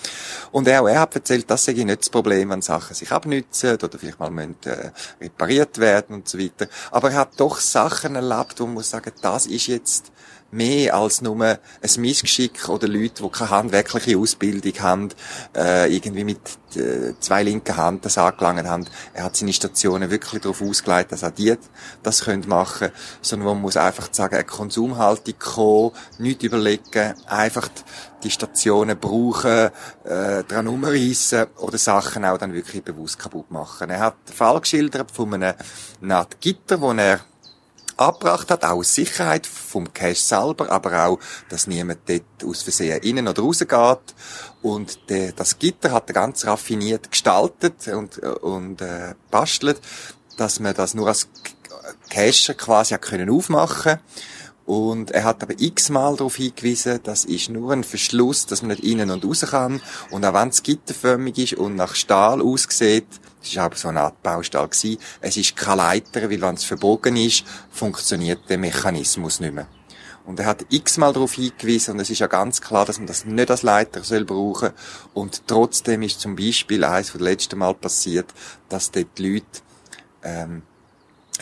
Und 0.53 0.69
er, 0.69 0.83
er 0.87 1.01
hat 1.01 1.15
erzählt, 1.15 1.51
das 1.51 1.65
sei 1.65 1.73
nicht 1.73 2.01
das 2.01 2.11
Problem, 2.11 2.51
wenn 2.51 2.63
Sachen 2.63 2.95
sich 2.95 3.11
abnützen 3.11 3.79
oder 3.83 3.99
vielleicht 3.99 4.21
mal 4.21 4.31
müssen, 4.31 4.57
äh, 4.65 4.91
repariert 5.21 5.79
werden 5.79 6.17
und 6.17 6.29
so 6.29 6.39
weiter. 6.39 6.69
Aber 6.91 7.11
er 7.11 7.19
hat 7.19 7.38
doch 7.39 7.61
Sachen 7.61 8.15
erlebt, 8.15 8.61
wo 8.61 8.65
man 8.65 8.75
muss 8.75 8.91
sagen, 8.91 9.13
das 9.23 9.47
ist 9.47 9.67
jetzt 9.67 10.13
mehr 10.51 10.95
als 10.95 11.21
nur 11.21 11.43
ein 11.45 11.59
Missgeschick 11.99 12.69
oder 12.69 12.89
Leute, 12.89 13.23
die 13.23 13.29
keine 13.29 13.51
handwerkliche 13.51 14.17
Ausbildung 14.17 14.73
haben, 14.81 15.09
äh, 15.55 15.95
irgendwie 15.95 16.25
mit 16.25 16.41
äh, 16.75 17.13
zwei 17.21 17.43
linken 17.43 17.77
Hand 17.77 18.05
das 18.05 18.17
angelangt 18.17 18.67
haben. 18.67 18.87
Er 19.13 19.25
hat 19.25 19.37
seine 19.37 19.53
Stationen 19.53 20.11
wirklich 20.11 20.41
darauf 20.41 20.63
ausgelegt, 20.63 21.13
dass 21.13 21.25
auch 21.25 21.31
die 21.31 21.55
das 22.03 22.25
können 22.25 22.49
machen 22.49 22.91
sondern 23.21 23.49
man 23.49 23.61
muss 23.61 23.77
einfach 23.77 24.09
sagen, 24.11 24.37
eine 24.37 24.45
Konsumhaltung 24.45 25.39
kommen, 25.39 25.93
nichts 26.19 26.45
überlegen, 26.45 27.15
einfach 27.27 27.69
die 28.23 28.31
Stationen 28.31 28.99
brauchen, 28.99 29.71
äh, 30.05 30.45
dran 30.45 30.67
umreißen 30.67 31.47
oder 31.59 31.79
Sachen 31.79 32.25
auch 32.25 32.39
dann 32.39 32.55
wirklich 32.55 32.83
bewusst 32.83 33.19
kaputt 33.19 33.51
machen. 33.51 33.91
Er 33.91 34.01
hat 34.01 34.17
den 34.29 34.35
Fall 34.35 34.61
geschildert 34.61 35.11
von 35.11 35.35
einem, 35.35 35.55
Art 36.11 36.41
Gitter, 36.41 36.81
wo 36.81 36.93
er 36.93 37.21
abgebracht 37.99 38.51
hat, 38.51 38.65
auch 38.65 38.79
aus 38.79 38.95
Sicherheit 38.95 39.47
vom 39.47 39.93
Cache 39.93 40.15
selber, 40.15 40.71
aber 40.71 41.07
auch, 41.07 41.19
dass 41.49 41.67
niemand 41.67 42.01
dort 42.07 42.23
aus 42.45 42.63
Versehen 42.63 43.03
innen 43.03 43.29
oder 43.29 43.43
rausgeht. 43.43 44.15
Und 44.63 45.11
der, 45.11 45.33
das 45.33 45.59
Gitter 45.59 45.93
hat 45.93 46.09
er 46.09 46.15
ganz 46.15 46.47
raffiniert 46.47 47.11
gestaltet 47.11 47.89
und, 47.89 48.19
und 48.19 48.81
äh, 48.81 49.15
bastelt, 49.31 49.81
dass 50.37 50.61
man 50.61 50.75
das 50.75 50.95
nur 50.95 51.09
als 51.09 51.29
Cacher 52.09 52.55
quasi 52.55 52.95
auch 52.95 53.01
können 53.01 53.31
aufmachen 53.31 53.99
und 54.69 55.13
er 55.13 55.25
hat 55.25 55.43
aber 55.43 55.55
x-mal 55.59 56.15
darauf 56.15 56.37
hingewiesen, 56.37 57.01
das 57.03 57.25
ist 57.25 57.49
nur 57.49 57.73
ein 57.73 57.85
Verschluss, 57.85 58.45
dass 58.45 58.61
man 58.61 58.73
nicht 58.73 58.85
innen 58.85 59.11
und 59.11 59.25
raus 59.25 59.41
kann. 59.49 59.81
Und 60.11 60.27
auch 60.27 60.35
wenn 60.35 60.51
es 60.51 60.63
gitterförmig 60.63 61.39
ist 61.39 61.55
und 61.55 61.75
nach 61.75 61.95
Stahl 61.95 62.43
aussieht, 62.43 63.07
es 63.43 63.57
war 63.57 63.65
aber 63.65 63.77
so 63.77 63.89
eine 63.89 64.03
Art 64.03 64.23
Baustahl 64.23 64.69
gewesen, 64.69 64.99
es 65.23 65.39
ist 65.39 65.57
keine 65.57 65.77
Leiter, 65.77 66.31
weil 66.31 66.43
wenn 66.43 66.55
es 66.55 66.65
verbogen 66.65 67.17
ist, 67.17 67.45
funktioniert 67.71 68.41
der 68.51 68.59
Mechanismus 68.59 69.41
nicht 69.41 69.55
mehr. 69.55 69.69
Und 70.27 70.39
er 70.39 70.45
hat 70.45 70.67
x-mal 70.69 71.15
darauf 71.15 71.33
hingewiesen 71.33 71.95
und 71.95 72.01
es 72.01 72.11
ist 72.11 72.19
ja 72.19 72.27
ganz 72.27 72.61
klar, 72.61 72.85
dass 72.85 72.99
man 72.99 73.07
das 73.07 73.25
nicht 73.25 73.51
als 73.51 73.63
Leiter 73.63 74.05
soll 74.05 74.27
brauchen. 74.27 74.73
Und 75.15 75.47
trotzdem 75.47 76.03
ist 76.03 76.21
zum 76.21 76.37
Beispiel 76.37 76.85
eines 76.85 77.09
von 77.09 77.23
letzten 77.23 77.59
Mal 77.59 77.73
passiert, 77.73 78.27
dass 78.69 78.91
dort 78.91 79.17
die 79.17 79.33
Leute 79.33 79.63
ähm, 80.23 80.63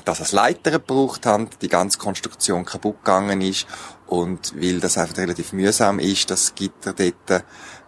dass 0.05 0.21
es 0.21 0.33
Leiter 0.33 0.71
gebraucht 0.71 1.27
haben, 1.27 1.49
die 1.61 1.69
ganze 1.69 1.99
Konstruktion 1.99 2.65
kaputt 2.65 3.05
gegangen 3.05 3.41
ist 3.41 3.67
und 4.07 4.55
weil 4.61 4.81
das 4.81 4.99
einfach 4.99 5.17
relativ 5.17 5.53
mühsam 5.53 5.99
ist, 5.99 6.31
das 6.31 6.55
Gitter 6.55 6.93
dort 6.93 7.45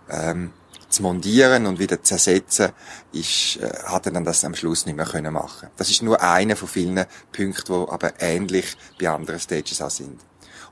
ähm, 0.09 0.53
zu 0.89 1.03
montieren 1.03 1.67
und 1.67 1.79
wieder 1.79 2.03
zu 2.03 2.15
ersetzen, 2.15 2.71
ist, 3.13 3.57
äh, 3.57 3.71
hat 3.85 4.07
er 4.07 4.13
dann 4.13 4.25
das 4.25 4.45
am 4.45 4.55
Schluss 4.55 4.87
nicht 4.87 4.97
mehr 4.97 5.07
können 5.07 5.35
machen. 5.35 5.69
Das 5.77 5.91
ist 5.91 6.03
nur 6.03 6.21
einer 6.23 6.57
von 6.57 6.69
vielen 6.69 7.05
Punkten, 7.33 7.85
die 7.85 7.91
aber 7.91 8.21
ähnlich 8.21 8.77
bei 8.99 9.09
anderen 9.09 9.39
Stages 9.41 9.83
auch 9.83 9.91
sind. 9.91 10.21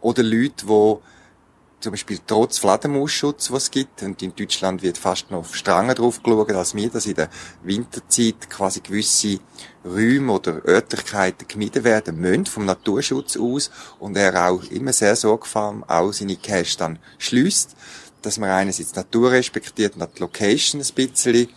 Oder 0.01 0.23
Leute, 0.23 0.67
die 0.67 0.97
zum 1.81 1.93
Beispiel 1.93 2.19
trotz 2.27 2.59
Fledermausschutz, 2.59 3.51
was 3.51 3.65
es 3.65 3.71
gibt, 3.71 4.03
und 4.03 4.21
in 4.23 4.35
Deutschland 4.35 4.83
wird 4.83 4.99
fast 4.99 5.31
noch 5.31 5.53
strenger 5.55 5.95
drauf 5.95 6.23
geschaut 6.23 6.53
als 6.53 6.75
wir, 6.75 6.89
dass 6.91 7.07
in 7.07 7.15
der 7.15 7.29
Winterzeit 7.63 8.49
quasi 8.49 8.81
gewisse 8.81 9.41
Räume 9.85 10.33
oder 10.33 10.65
Örtlichkeiten 10.67 11.47
gemieden 11.47 11.85
werden 11.85 12.19
müssen, 12.19 12.47
vom 12.47 12.65
Naturschutz 12.65 13.37
aus, 13.37 13.71
und 13.99 14.17
er 14.17 14.49
auch 14.49 14.65
immer 14.65 14.93
sehr 14.93 15.17
sorgfältig 15.17 15.57
auch 15.89 16.13
seine 16.13 16.37
Cache 16.37 16.79
dann 16.79 16.99
schließt, 17.19 17.77
dass 18.23 18.39
man 18.39 18.51
einerseits 18.51 18.93
die 18.93 18.99
Natur 18.99 19.31
respektiert 19.31 19.97
und 19.97 20.09
die 20.17 20.21
Location 20.21 20.81
ein 20.81 20.95
bisschen, 20.95 21.49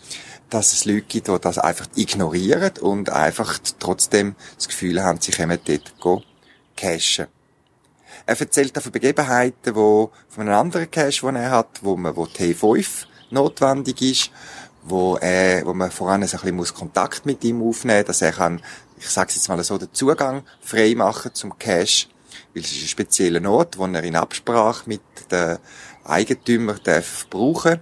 dass 0.50 0.72
es 0.72 0.84
Leute 0.84 1.02
gibt, 1.02 1.28
die 1.28 1.38
das 1.40 1.58
einfach 1.58 1.86
ignorieren 1.96 2.72
und 2.80 3.10
einfach 3.10 3.58
trotzdem 3.78 4.34
das 4.56 4.68
Gefühl 4.68 5.02
haben, 5.02 5.20
sie 5.20 5.32
können 5.32 5.58
dort 5.64 5.94
cachen. 6.76 7.26
Er 8.26 8.40
erzählt 8.40 8.76
auch 8.76 8.82
von 8.82 8.92
Begebenheiten, 8.92 9.74
wo, 9.74 10.10
von 10.28 10.46
einem 10.46 10.58
anderen 10.58 10.90
Cache, 10.90 11.20
den 11.22 11.36
er 11.36 11.50
hat, 11.50 11.82
wo 11.82 11.96
man, 11.96 12.16
wo 12.16 12.24
T5 12.24 13.06
notwendig 13.30 14.02
ist, 14.02 14.30
wo 14.82 15.16
er, 15.16 15.64
wo 15.66 15.74
man 15.74 15.90
voran 15.90 16.22
ein 16.22 16.28
bisschen 16.28 16.74
Kontakt 16.74 17.26
mit 17.26 17.44
ihm 17.44 17.62
aufnehmen, 17.62 18.04
dass 18.04 18.22
er 18.22 18.32
kann, 18.32 18.62
ich 18.98 19.08
sage 19.08 19.32
jetzt 19.34 19.48
mal 19.48 19.62
so, 19.62 19.78
den 19.78 19.92
Zugang 19.92 20.42
frei 20.60 20.94
machen 20.94 21.34
zum 21.34 21.58
Cache, 21.58 22.06
weil 22.54 22.62
es 22.62 22.72
ist 22.72 22.82
ein 22.82 22.88
spezieller 22.88 23.48
Ort, 23.50 23.78
wo 23.78 23.86
er 23.86 24.02
in 24.02 24.16
Absprache 24.16 24.88
mit 24.88 25.02
den 25.30 25.58
Eigentümer 26.04 26.74
darf 26.74 27.26
brauchen. 27.30 27.80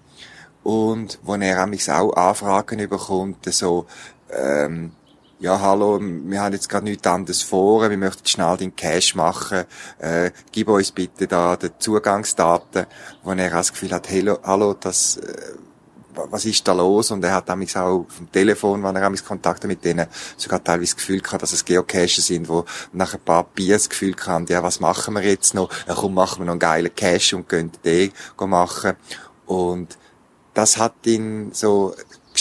Und 0.62 1.18
wo 1.22 1.34
er 1.36 1.64
auch 1.64 2.12
Anfragen 2.12 2.88
bekommt, 2.88 3.52
so, 3.52 3.86
ähm, 4.30 4.92
ja, 5.40 5.60
hallo, 5.60 6.00
wir 6.00 6.40
haben 6.40 6.52
jetzt 6.52 6.68
gerade 6.68 6.84
nichts 6.84 7.06
anderes 7.06 7.42
vor, 7.42 7.88
wir 7.88 7.96
möchten 7.96 8.26
schnell 8.26 8.56
den 8.56 8.74
Cash 8.74 9.14
machen, 9.14 9.64
äh, 9.98 10.32
gib 10.50 10.68
uns 10.68 10.90
bitte 10.90 11.28
da 11.28 11.56
die 11.56 11.70
Zugangsdaten, 11.78 12.86
wo 13.22 13.30
er 13.30 13.50
das 13.50 13.72
Gefühl 13.72 13.92
hat, 13.92 14.10
hallo, 14.10 14.38
hallo 14.42 14.74
das, 14.74 15.18
äh, 15.18 15.52
was 16.30 16.44
ist 16.44 16.66
da 16.66 16.72
los? 16.72 17.12
Und 17.12 17.22
er 17.22 17.32
hat 17.32 17.48
damals 17.48 17.76
auch 17.76 18.04
vom 18.08 18.32
Telefon, 18.32 18.82
wenn 18.82 18.96
er 18.96 19.02
damals 19.02 19.24
Kontakte 19.24 19.68
mit 19.68 19.84
denen, 19.84 20.08
sogar 20.36 20.62
teilweise 20.64 20.94
das 20.94 20.96
Gefühl 20.96 21.20
gehabt, 21.20 21.44
dass 21.44 21.52
es 21.52 21.64
Geocaches 21.64 22.26
sind, 22.26 22.48
wo 22.48 22.64
nach 22.92 23.14
ein 23.14 23.20
paar 23.20 23.44
Bier 23.44 23.76
das 23.76 23.88
Gefühl 23.88 24.16
haben, 24.26 24.46
ja, 24.46 24.60
was 24.64 24.80
machen 24.80 25.14
wir 25.14 25.22
jetzt 25.22 25.54
noch? 25.54 25.70
Ja, 25.86 25.94
komm, 25.94 26.14
machen 26.14 26.40
wir 26.40 26.46
noch 26.46 26.52
einen 26.52 26.58
geilen 26.58 26.94
Cache 26.96 27.36
und 27.36 27.48
gehen 27.48 27.70
den 27.84 28.10
machen. 28.48 28.94
Und 29.46 29.96
das 30.54 30.76
hat 30.76 30.94
ihn 31.06 31.50
so 31.52 31.94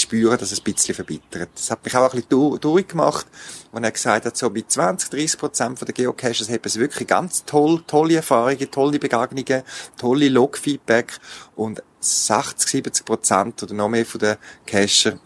spüren, 0.07 0.37
dass 0.37 0.53
es 0.53 0.59
ein 0.59 0.63
bisschen 0.63 0.95
verbittert. 0.95 1.49
Das 1.53 1.69
hat 1.69 1.83
mich 1.83 1.95
auch 1.95 2.13
ein 2.13 2.21
bisschen 2.21 2.59
durchgemacht, 2.61 3.27
wenn 3.73 3.83
er 3.83 3.91
gesagt 3.91 4.25
hat, 4.25 4.37
so 4.37 4.49
bei 4.49 4.63
20, 4.65 5.09
30 5.09 5.37
Prozent 5.37 5.81
der 5.81 5.93
Geocaches 5.93 6.49
haben 6.49 6.61
es 6.63 6.79
wirklich 6.79 7.07
ganz 7.07 7.43
toll, 7.43 7.83
tolle 7.85 8.15
Erfahrungen, 8.15 8.71
tolle 8.71 8.99
Begegnungen, 8.99 9.63
tolle 9.97 10.29
Log-Feedback 10.29 11.19
und 11.55 11.83
60, 11.99 12.69
70 12.69 13.05
Prozent 13.05 13.63
oder 13.63 13.73
noch 13.73 13.89
mehr 13.89 14.05
von 14.05 14.19
den 14.19 14.37
Cacher 14.65 15.19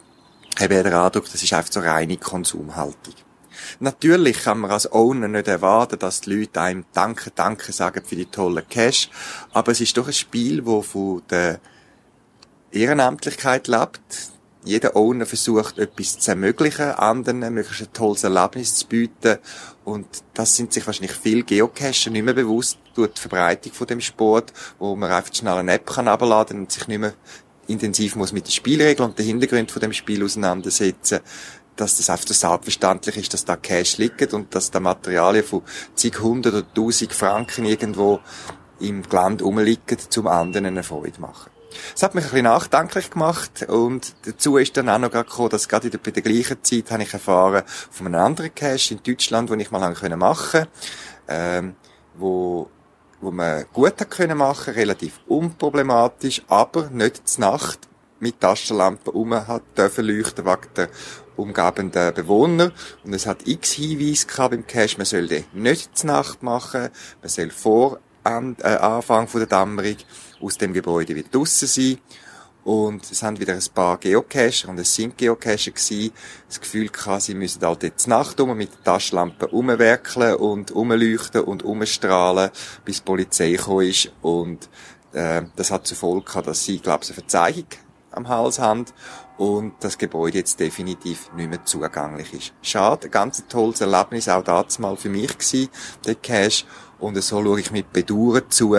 haben 0.60 0.70
den 0.70 0.94
Eindruck, 0.94 1.32
das 1.32 1.44
ist 1.44 1.54
einfach 1.54 1.72
so 1.72 1.80
reine 1.80 2.17
Konsumhaltung. 2.17 3.13
Natürlich 3.80 4.44
kann 4.44 4.60
man 4.60 4.72
als 4.72 4.91
Owner 4.91 5.28
nicht 5.28 5.48
erwarten, 5.48 6.00
dass 6.00 6.22
die 6.22 6.34
Leute 6.34 6.60
einem 6.60 6.86
Danke, 6.94 7.32
Danke 7.36 7.72
sagen 7.72 8.04
für 8.04 8.15
die 8.15 8.26
tollen 8.26 8.67
Cash, 8.67 9.10
aber 9.54 9.72
es 9.72 9.82
ist 9.82 9.96
doch 9.96 10.08
ein 10.08 10.13
Spiel, 10.13 10.65
wo 10.65 10.82
von 10.82 11.22
der 11.30 11.60
Ehrenamtlichkeit 12.72 13.67
lebt 13.67 14.32
jeder 14.63 14.95
Owner 14.95 15.26
versucht, 15.26 15.80
etwas 15.80 16.19
zu 16.19 16.32
ermöglichen, 16.32 16.91
anderen 16.91 17.39
möglichst 17.54 17.82
ein 17.82 17.93
tolles 17.93 18.24
Erlebnis 18.24 18.76
zu 18.76 18.88
bieten. 18.88 19.38
Und 19.84 20.08
das 20.34 20.56
sind 20.56 20.71
sich 20.71 20.86
wahrscheinlich 20.86 21.13
viele 21.13 21.43
Geocacher 21.43 22.12
nicht 22.12 22.24
mehr 22.24 22.34
bewusst 22.34 22.78
durch 22.93 23.13
die 23.13 23.21
Verbreitung 23.21 23.74
von 23.74 23.88
dem 23.88 24.02
Sport, 24.02 24.54
wo 24.78 24.95
man 24.95 25.12
einfach 25.12 25.34
schnell 25.34 25.56
eine 25.56 25.74
App 25.74 25.88
kann 25.88 26.08
abladen 26.08 26.60
und 26.60 26.71
sich 26.71 26.88
nicht 26.88 27.00
mehr 27.00 27.13
intensiv 27.67 28.15
muss 28.15 28.34
mit 28.34 28.47
den 28.47 28.52
Spielregeln 28.52 29.10
und 29.10 29.17
den 29.17 29.26
Hintergründen 29.26 29.69
von 29.69 29.82
dem 29.82 29.93
Spiel 29.93 30.24
auseinandersetzen, 30.24 31.21
dass 31.76 31.97
das 31.97 32.10
einfach 32.10 32.28
selbstverständlich 32.28 33.17
ist, 33.17 33.34
dass 33.34 33.45
da 33.45 33.56
Cash 33.56 33.97
liegt 33.97 34.34
und 34.34 34.54
dass 34.54 34.69
da 34.69 34.80
Materialien 34.80 35.45
von 35.45 35.63
zig 35.95 36.19
hundert 36.19 36.54
oder 36.54 36.74
tausend 36.74 37.13
Franken 37.13 37.65
irgendwo 37.65 38.19
im 38.80 39.04
Land 39.10 39.41
rumliegen, 39.41 39.97
zum 40.10 40.28
anderen 40.28 40.65
eine 40.65 40.84
Freude 40.84 41.21
machen. 41.21 41.52
Es 41.95 42.03
hat 42.03 42.15
mich 42.15 42.25
ein 42.25 42.29
bisschen 42.29 42.45
nachdenklich 42.45 43.10
gemacht 43.10 43.63
und 43.67 44.13
dazu 44.25 44.57
ist 44.57 44.75
dann 44.77 44.89
auch 44.89 44.99
noch 44.99 45.12
gekommen, 45.12 45.49
dass 45.49 45.67
gerade 45.67 45.88
in 45.88 45.91
der, 45.91 45.99
bei 45.99 46.12
der 46.12 46.23
gleichen 46.23 46.63
Zeit 46.63 46.91
habe 46.91 47.03
ich 47.03 47.13
erfahren 47.13 47.63
von 47.89 48.07
einem 48.07 48.21
anderen 48.21 48.53
Cache 48.53 48.93
in 48.93 49.03
Deutschland, 49.03 49.49
den 49.49 49.60
ich 49.60 49.71
mal 49.71 49.79
machen 49.79 50.17
konnte, 50.17 50.67
ähm, 51.27 51.75
wo 52.15 52.69
wo 53.21 53.29
man 53.29 53.65
gut 53.71 54.01
hat 54.01 54.10
können 54.10 54.38
machen, 54.38 54.73
relativ 54.73 55.19
unproblematisch, 55.27 56.41
aber 56.47 56.89
nicht 56.89 57.27
zur 57.27 57.41
Nacht 57.41 57.88
mit 58.19 58.39
Taschenlampen 58.39 59.13
um 59.13 59.34
hat 59.34 59.63
dürfen 59.77 60.05
leuchten 60.05 60.45
wegen 60.45 60.73
der 60.75 60.89
umgebenden 61.36 62.13
Bewohner. 62.13 62.71
Und 63.03 63.13
es 63.13 63.25
hat 63.25 63.47
x 63.47 63.73
Hinweise 63.73 64.27
gehabt 64.27 64.51
beim 64.51 64.67
Cache, 64.67 64.97
man 64.97 65.05
soll 65.05 65.27
den 65.27 65.45
nicht 65.53 65.97
zur 65.97 66.07
Nacht 66.07 66.43
machen, 66.43 66.89
man 67.21 67.29
soll 67.29 67.49
vor 67.49 67.99
äh, 68.23 68.29
Anfang 68.29 69.27
von 69.27 69.39
der 69.39 69.47
Dämmerung 69.47 69.97
aus 70.41 70.58
dem 70.58 70.73
Gebäude 70.73 71.15
wieder 71.15 71.30
draussen 71.30 71.67
sein. 71.67 71.97
Und 72.63 73.10
es 73.10 73.23
haben 73.23 73.39
wieder 73.39 73.54
ein 73.54 73.63
paar 73.73 73.97
Geocacher, 73.97 74.69
und 74.69 74.77
es 74.77 74.93
sind 74.93 75.17
Geocacher 75.17 75.71
gewesen, 75.71 76.12
das 76.47 76.62
Gefühl 76.62 76.89
gehabt, 76.89 77.23
sie 77.23 77.34
müssen 77.34 77.65
halt 77.65 77.82
jetzt 77.82 78.08
Nacht 78.08 78.39
um 78.39 78.56
mit 78.56 78.71
der 78.71 78.84
Taschenlampe 78.84 79.47
umwerkeln 79.47 80.36
und 80.36 80.69
umleuchten 80.69 81.41
und 81.41 81.63
umstrahlen, 81.63 82.51
bis 82.86 82.97
die 82.97 83.04
Polizei 83.04 83.51
gekommen 83.54 83.88
ist. 83.88 84.12
Und, 84.21 84.69
äh, 85.13 85.41
das 85.56 85.71
hat 85.71 85.88
zur 85.88 85.97
Folge 85.97 86.25
gehabt, 86.25 86.47
dass 86.47 86.63
sie, 86.63 86.77
glaube 86.77 87.04
ich, 87.04 87.10
eine 87.10 87.15
Verzeihung 87.15 87.65
am 88.12 88.27
Hals 88.27 88.60
haben 88.60 88.86
und 89.38 89.73
das 89.80 89.97
Gebäude 89.97 90.38
jetzt 90.38 90.60
definitiv 90.60 91.32
nicht 91.34 91.49
mehr 91.49 91.65
zugänglich 91.65 92.34
ist. 92.34 92.54
Schade, 92.62 93.08
ein 93.08 93.12
ganz 93.12 93.43
tolles 93.47 93.82
Erlebnis 93.82 94.30
auch 94.30 94.43
damals 94.43 94.77
mal 94.77 94.97
für 94.97 95.10
mich 95.10 95.36
gewesen, 95.36 95.69
der 96.06 96.15
Cache. 96.15 96.65
Und 96.99 97.19
so 97.23 97.43
schaue 97.43 97.60
ich 97.60 97.71
mit 97.71 97.91
Bedauern 97.91 98.43
zu, 98.49 98.77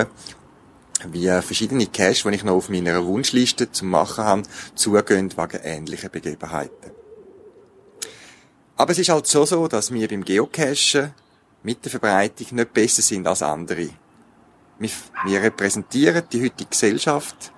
wie 1.10 1.28
verschiedene 1.42 1.86
Caches, 1.86 2.22
die 2.22 2.34
ich 2.34 2.44
noch 2.44 2.54
auf 2.54 2.68
meiner 2.68 3.04
Wunschliste 3.04 3.70
zum 3.70 3.90
Machen 3.90 4.24
habe, 4.24 4.42
zugehen 4.74 5.32
wegen 5.36 5.62
ähnlichen 5.62 6.10
Begebenheiten. 6.10 6.90
Aber 8.76 8.92
es 8.92 8.98
ist 8.98 9.10
halt 9.10 9.28
schon 9.28 9.46
so, 9.46 9.68
dass 9.68 9.92
wir 9.92 10.08
beim 10.08 10.24
Geocachen 10.24 11.14
mit 11.62 11.84
der 11.84 11.90
Verbreitung 11.90 12.46
nicht 12.50 12.72
besser 12.72 13.02
sind 13.02 13.26
als 13.26 13.42
andere. 13.42 13.90
Wir, 14.78 14.90
wir 15.26 15.42
repräsentieren 15.42 16.24
die 16.32 16.42
heutige 16.42 16.70
Gesellschaft 16.70 17.52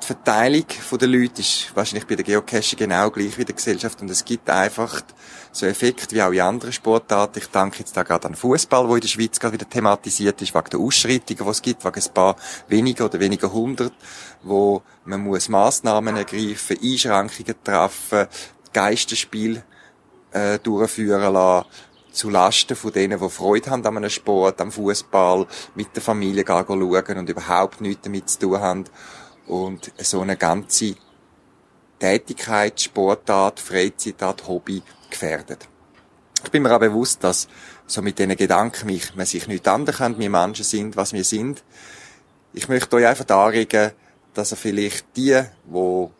die 0.00 0.06
Verteilung 0.06 0.64
der 0.98 1.08
Leute 1.08 1.40
ist 1.40 1.70
wahrscheinlich 1.74 2.06
bei 2.06 2.16
der 2.16 2.24
Geocaching 2.24 2.78
genau 2.78 3.10
gleich 3.10 3.36
wie 3.36 3.44
der 3.44 3.54
Gesellschaft 3.54 4.00
und 4.00 4.10
es 4.10 4.24
gibt 4.24 4.48
einfach 4.48 5.02
so 5.52 5.66
Effekte 5.66 6.14
wie 6.14 6.22
auch 6.22 6.32
in 6.32 6.40
anderen 6.40 6.72
Sportarten. 6.72 7.38
Ich 7.38 7.48
denke 7.48 7.80
jetzt 7.80 7.96
da 7.96 8.02
gerade 8.02 8.28
an 8.28 8.34
Fußball, 8.34 8.88
wo 8.88 8.94
in 8.94 9.00
der 9.00 9.08
Schweiz 9.08 9.38
gerade 9.40 9.54
wieder 9.54 9.68
thematisiert 9.68 10.40
ist, 10.42 10.54
wegen 10.54 10.70
der 10.70 10.80
Ausschreitungen, 10.80 11.44
die 11.44 11.50
es 11.50 11.62
gibt, 11.62 11.84
wegen 11.84 12.00
ein 12.00 12.14
paar 12.14 12.36
weniger 12.68 13.06
oder 13.06 13.20
weniger 13.20 13.52
hundert, 13.52 13.92
wo 14.42 14.82
man 15.04 15.22
muss 15.22 15.48
Massnahmen 15.48 16.16
ergreifen, 16.16 16.78
Einschränkungen 16.82 17.56
treffen, 17.64 18.28
Geisterspiel 18.72 19.62
äh, 20.32 20.58
durchführen 20.60 21.32
lassen, 21.32 21.66
zu 22.12 22.28
Lasten 22.28 22.76
von 22.76 22.92
denen, 22.92 23.20
die 23.20 23.28
Freude 23.28 23.70
haben 23.70 23.86
an 23.86 23.96
einem 23.96 24.10
Sport, 24.10 24.60
am 24.60 24.72
Fußball, 24.72 25.46
mit 25.74 25.94
der 25.94 26.02
Familie 26.02 26.44
gehen 26.44 26.64
schauen 26.66 27.18
und 27.18 27.28
überhaupt 27.28 27.80
nichts 27.80 28.02
damit 28.02 28.28
zu 28.28 28.38
tun 28.40 28.60
haben 28.60 28.84
und 29.46 29.92
so 29.98 30.20
eine 30.20 30.36
ganze 30.36 30.96
Tätigkeit, 31.98 32.80
Sportart, 32.80 33.60
Freizeitart, 33.60 34.48
Hobby 34.48 34.82
gefährdet. 35.10 35.68
Ich 36.44 36.50
bin 36.50 36.62
mir 36.62 36.74
auch 36.74 36.80
bewusst, 36.80 37.22
dass 37.22 37.48
so 37.86 38.02
mit 38.02 38.18
diesen 38.18 38.36
Gedanken 38.36 38.86
mich, 38.86 39.14
man 39.14 39.26
sich 39.26 39.46
nicht 39.46 39.66
anders 39.68 39.98
kann, 39.98 40.18
wir 40.18 40.30
Menschen 40.30 40.64
sind, 40.64 40.96
was 40.96 41.12
wir 41.12 41.24
sind. 41.24 41.62
Ich 42.52 42.68
möchte 42.68 42.96
euch 42.96 43.06
einfach 43.06 43.24
darlegen, 43.24 43.92
dass 44.34 44.52
er 44.52 44.56
vielleicht 44.56 45.16
die, 45.16 45.42
wo 45.66 46.10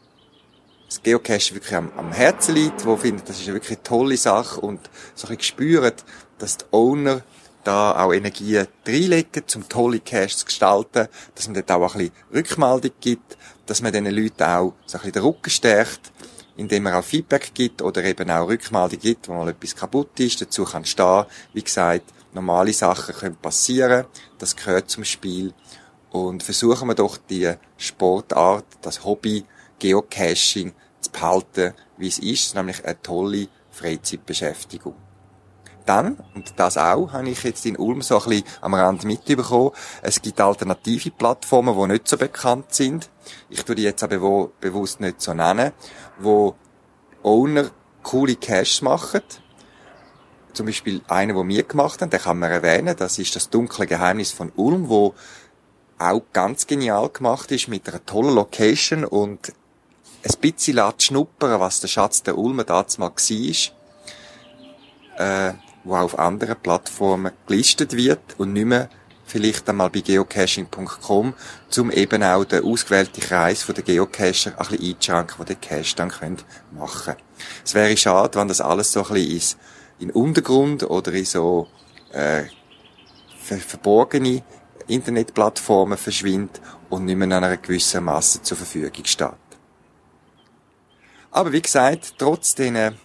das 0.86 1.02
Geocache 1.02 1.54
wirklich 1.54 1.74
am, 1.74 1.92
am 1.96 2.12
Herzen 2.12 2.54
liegt, 2.56 2.84
wo 2.84 2.96
finden, 2.96 3.22
das 3.24 3.38
ist 3.38 3.44
eine 3.44 3.54
wirklich 3.54 3.78
tolle 3.78 4.16
Sache 4.16 4.60
und 4.60 4.80
so 5.14 5.28
ein 5.28 5.36
bisschen 5.36 5.54
spüren, 5.54 5.92
dass 6.38 6.58
die 6.58 6.64
Owner 6.72 7.22
da 7.64 8.02
auch 8.02 8.12
Energie 8.12 8.62
reinlegen, 8.86 9.44
um 9.54 9.68
tolle 9.68 10.00
Caches 10.00 10.38
zu 10.38 10.46
gestalten, 10.46 11.08
dass 11.34 11.46
man 11.46 11.54
dort 11.54 11.70
auch 11.70 11.94
ein 11.94 11.98
bisschen 11.98 12.12
Rückmeldung 12.34 12.92
gibt, 13.00 13.36
dass 13.66 13.82
man 13.82 13.92
diesen 13.92 14.10
Leuten 14.10 14.42
auch 14.42 14.74
so 14.86 14.98
ein 14.98 15.02
bisschen 15.02 15.12
den 15.12 15.22
Rücken 15.22 15.50
stärkt, 15.50 16.12
indem 16.56 16.84
man 16.84 16.94
auch 16.94 17.04
Feedback 17.04 17.52
gibt 17.54 17.82
oder 17.82 18.04
eben 18.04 18.30
auch 18.30 18.48
Rückmeldung 18.48 18.98
gibt, 18.98 19.28
wo 19.28 19.34
mal 19.34 19.48
etwas 19.48 19.76
kaputt 19.76 20.18
ist, 20.20 20.40
dazu 20.40 20.64
kann 20.64 20.84
stehen. 20.84 21.24
Wie 21.52 21.62
gesagt, 21.62 22.04
normale 22.32 22.72
Sachen 22.72 23.14
können 23.14 23.36
passieren, 23.36 24.06
das 24.38 24.56
gehört 24.56 24.90
zum 24.90 25.04
Spiel. 25.04 25.52
Und 26.10 26.42
versuchen 26.42 26.88
wir 26.88 26.94
doch 26.94 27.16
die 27.16 27.52
Sportart, 27.76 28.64
das 28.82 29.04
Hobby 29.04 29.44
Geocaching 29.78 30.72
zu 31.00 31.10
behalten, 31.10 31.74
wie 31.96 32.08
es 32.08 32.18
ist, 32.18 32.54
nämlich 32.54 32.84
eine 32.84 33.00
tolle 33.00 33.48
Freizeitbeschäftigung. 33.70 34.94
Dann, 35.86 36.18
und 36.34 36.52
das 36.56 36.76
auch, 36.76 37.12
habe 37.12 37.30
ich 37.30 37.42
jetzt 37.42 37.64
in 37.66 37.76
Ulm 37.76 38.02
so 38.02 38.20
ein 38.20 38.28
bisschen 38.28 38.44
am 38.60 38.74
Rand 38.74 39.04
mitbekommen, 39.04 39.72
es 40.02 40.20
gibt 40.20 40.40
alternative 40.40 41.10
Plattformen, 41.10 41.76
die 41.76 41.92
nicht 41.94 42.06
so 42.06 42.16
bekannt 42.16 42.72
sind. 42.74 43.08
Ich 43.48 43.64
tue 43.64 43.74
die 43.74 43.82
jetzt 43.82 44.02
aber 44.02 44.50
bewusst 44.60 45.00
nicht 45.00 45.20
so 45.20 45.34
nennen, 45.34 45.72
wo 46.20 46.54
Owner 47.22 47.70
coole 48.02 48.36
Caches 48.36 48.82
machen. 48.82 49.22
Zum 50.52 50.66
Beispiel 50.66 51.00
einer, 51.08 51.34
den 51.34 51.48
wir 51.48 51.62
gemacht 51.62 52.02
haben, 52.02 52.10
den 52.10 52.20
kann 52.20 52.38
man 52.38 52.50
erwähnen, 52.50 52.96
das 52.96 53.18
ist 53.18 53.36
das 53.36 53.50
dunkle 53.50 53.86
Geheimnis 53.86 54.32
von 54.32 54.52
Ulm, 54.56 54.88
wo 54.88 55.14
auch 55.98 56.22
ganz 56.32 56.66
genial 56.66 57.08
gemacht 57.10 57.52
ist 57.52 57.68
mit 57.68 57.88
einer 57.88 58.04
tollen 58.04 58.34
Location 58.34 59.04
und 59.04 59.52
ein 60.22 60.40
bisschen 60.40 60.80
schnuppern, 60.98 61.60
was 61.60 61.80
der 61.80 61.88
Schatz 61.88 62.22
der 62.22 62.36
Ulmer 62.36 62.64
damals 62.64 62.98
mal 62.98 63.10
war. 63.10 63.70
Äh, 65.18 65.54
wo 65.84 65.96
auf 65.96 66.18
anderen 66.18 66.56
Plattformen 66.56 67.32
gelistet 67.46 67.96
wird 67.96 68.20
und 68.38 68.52
nicht 68.52 68.66
mehr 68.66 68.88
vielleicht 69.30 69.68
einmal 69.68 69.90
bei 69.90 70.00
geocaching.com, 70.00 71.34
um 71.78 71.90
eben 71.90 72.22
auch 72.22 72.44
den 72.44 72.64
ausgewählten 72.64 73.20
Kreis 73.20 73.64
der 73.66 73.84
Geocacher 73.84 74.58
ein 74.58 74.66
bisschen 74.66 74.88
einzuschränken, 74.88 75.36
die 75.38 75.54
den 75.54 75.60
Cache 75.60 75.96
dann 75.96 76.10
können 76.10 76.42
machen 76.72 77.14
Es 77.64 77.74
wäre 77.74 77.96
schade, 77.96 78.38
wenn 78.38 78.48
das 78.48 78.60
alles 78.60 78.92
so 78.92 79.04
ein 79.04 79.14
bisschen 79.14 79.36
ist, 79.36 79.58
in 79.98 80.10
Untergrund 80.10 80.82
oder 80.82 81.12
in 81.12 81.24
so 81.24 81.68
äh, 82.12 82.44
verborgene 83.38 84.42
Internetplattformen 84.86 85.96
verschwindet 85.96 86.60
und 86.88 87.04
nicht 87.04 87.16
mehr 87.16 87.26
an 87.26 87.44
einer 87.44 87.56
gewissen 87.56 88.04
Masse 88.04 88.42
zur 88.42 88.56
Verfügung 88.56 89.04
steht. 89.04 89.28
Aber 91.30 91.52
wie 91.52 91.62
gesagt, 91.62 92.14
trotz 92.18 92.54
diesen 92.54 92.96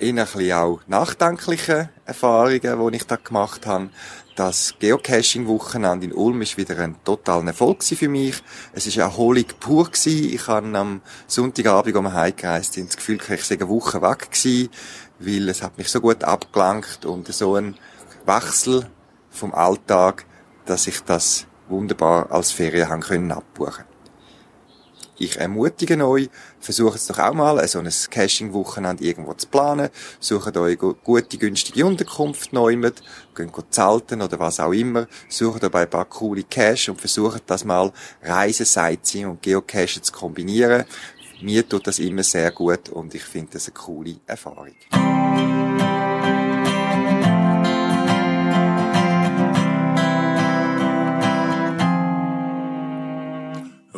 eher 0.00 0.08
ein 0.08 0.14
bisschen 0.16 0.52
auch 0.52 0.80
nachdenkliche 0.86 1.90
Erfahrungen, 2.04 2.60
die 2.90 2.96
ich 2.96 3.06
da 3.06 3.16
gemacht 3.16 3.66
habe. 3.66 3.90
Das 4.36 4.74
Geocaching-Wochenende 4.78 6.06
in 6.06 6.12
Ulm 6.12 6.40
ist 6.40 6.56
wieder 6.56 6.78
ein 6.78 6.96
totaler 7.04 7.48
Erfolg 7.48 7.84
für 7.84 8.08
mich. 8.08 8.42
Es 8.72 8.86
ist 8.86 8.96
Erholung 8.96 9.44
pur. 9.58 9.90
Ich 10.06 10.46
habe 10.48 10.78
am 10.78 11.02
Sonntagabend, 11.26 11.94
als 11.94 12.04
wir 12.04 12.12
heimgereist 12.14 12.72
sind, 12.72 12.88
das 12.88 12.96
Gefühl, 12.96 13.18
ich 13.28 13.44
sei 13.44 13.56
eine 13.56 13.68
Woche 13.68 14.00
weg 14.00 14.30
gewesen, 14.30 14.70
weil 15.18 15.48
es 15.48 15.62
hat 15.62 15.76
mich 15.76 15.88
so 15.88 16.00
gut 16.00 16.24
abgelangt 16.24 17.04
und 17.04 17.32
so 17.32 17.56
ein 17.56 17.76
Wechsel 18.24 18.86
vom 19.30 19.52
Alltag, 19.54 20.24
dass 20.64 20.86
ich 20.86 21.00
das 21.00 21.46
wunderbar 21.68 22.32
als 22.32 22.50
Ferien 22.50 22.88
haben 22.88 23.02
können 23.02 23.32
abbuchen 23.32 23.89
ich 25.20 25.36
ermutige 25.36 26.02
euch, 26.06 26.30
versucht 26.60 26.96
es 26.96 27.06
doch 27.06 27.18
auch 27.18 27.34
mal, 27.34 27.66
so 27.68 27.78
ein 27.78 27.90
Caching-Wochenende 28.10 29.04
irgendwo 29.04 29.34
zu 29.34 29.46
planen. 29.48 29.90
Sucht 30.18 30.56
euch 30.56 30.78
gute, 30.78 31.36
günstige 31.36 31.84
Unterkunft 31.84 32.54
neu 32.54 32.74
mit, 32.76 33.02
geht 33.36 33.52
zelten 33.70 34.22
oder 34.22 34.38
was 34.38 34.60
auch 34.60 34.72
immer. 34.72 35.06
Sucht 35.28 35.62
euch 35.62 35.74
ein 35.74 35.90
paar 35.90 36.06
coole 36.06 36.44
Cache 36.44 36.90
und 36.90 36.98
versucht 36.98 37.42
das 37.46 37.64
mal 37.64 37.92
Reisen, 38.22 38.64
Sightseeing 38.64 39.28
und 39.28 39.42
Geocachen 39.42 40.02
zu 40.02 40.10
kombinieren. 40.10 40.84
Mir 41.42 41.68
tut 41.68 41.86
das 41.86 41.98
immer 41.98 42.22
sehr 42.22 42.50
gut 42.50 42.88
und 42.88 43.14
ich 43.14 43.22
finde 43.22 43.52
das 43.52 43.66
eine 43.66 43.74
coole 43.74 44.16
Erfahrung. 44.26 44.74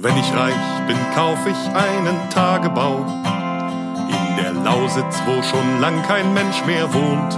Wenn 0.03 0.17
ich 0.17 0.35
reich 0.35 0.87
bin, 0.89 0.97
kauf 1.15 1.39
ich 1.47 1.77
einen 1.77 2.29
Tagebau 2.31 3.07
in 4.09 4.37
der 4.37 4.53
Lausitz, 4.53 5.23
wo 5.27 5.41
schon 5.43 5.81
lang 5.81 6.03
kein 6.03 6.35
Mensch 6.35 6.65
mehr 6.67 6.93
wohnt. 6.93 7.33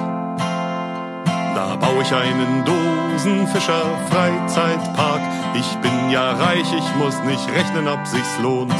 Da 1.54 1.76
baue 1.76 2.00
ich 2.00 2.14
einen 2.14 2.64
Dosenfischer 2.64 3.82
Freizeitpark. 4.08 5.20
Ich 5.52 5.76
bin 5.82 6.08
ja 6.08 6.32
reich, 6.32 6.72
ich 6.72 6.96
muss 6.96 7.22
nicht 7.24 7.46
rechnen, 7.54 7.86
ob 7.86 8.06
sich's 8.06 8.38
lohnt. 8.40 8.74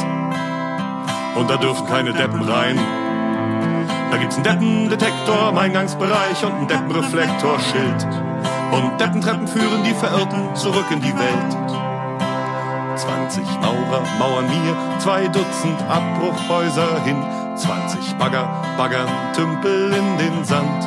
Und 1.35 1.47
da 1.47 1.57
dürfen 1.57 1.85
keine 1.85 2.11
Deppen 2.11 2.41
rein. 2.41 2.79
Da 4.09 4.17
gibt's 4.17 4.37
einen 4.37 4.45
Deppendetektor 4.45 5.49
im 5.49 5.57
Eingangsbereich 5.59 6.43
und 6.43 6.53
ein 6.53 6.67
Deppenreflektorschild. 6.67 8.07
Und 8.71 8.99
Deppentreppen 8.99 9.47
führen 9.47 9.83
die 9.83 9.93
Verirrten 9.93 10.55
zurück 10.55 10.87
in 10.89 11.01
die 11.01 11.13
Welt. 11.13 11.84
20 13.29 13.43
Maurer 13.59 14.03
mauern 14.19 14.45
mir 14.45 14.99
zwei 14.99 15.27
Dutzend 15.27 15.81
Abbruchhäuser 15.89 17.03
hin. 17.03 17.17
20 17.55 18.17
Bagger 18.17 18.47
baggern 18.77 19.09
Tümpel 19.33 19.93
in 19.93 20.17
den 20.17 20.45
Sand. 20.45 20.83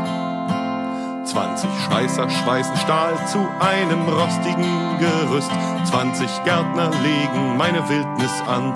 20 1.26 1.68
Schweißer 1.84 2.30
schweißen 2.30 2.76
Stahl 2.76 3.14
zu 3.26 3.38
einem 3.58 4.08
rostigen 4.08 4.98
Gerüst. 5.00 5.50
20 5.84 6.44
Gärtner 6.44 6.90
legen 7.02 7.56
meine 7.56 7.88
Wildnis 7.88 8.42
an. 8.46 8.72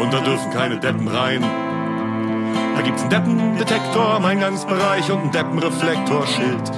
und 0.00 0.12
da 0.12 0.20
dürfen 0.20 0.50
keine 0.50 0.78
Deppen 0.78 1.06
rein. 1.06 1.44
Da 2.74 2.82
gibt's 2.82 3.02
einen 3.02 3.10
Deppendetektor 3.10 4.14
am 4.14 4.24
Eingangsbereich 4.24 5.10
und 5.12 5.20
einen 5.20 5.30
Deppenreflektorschild. 5.32 6.72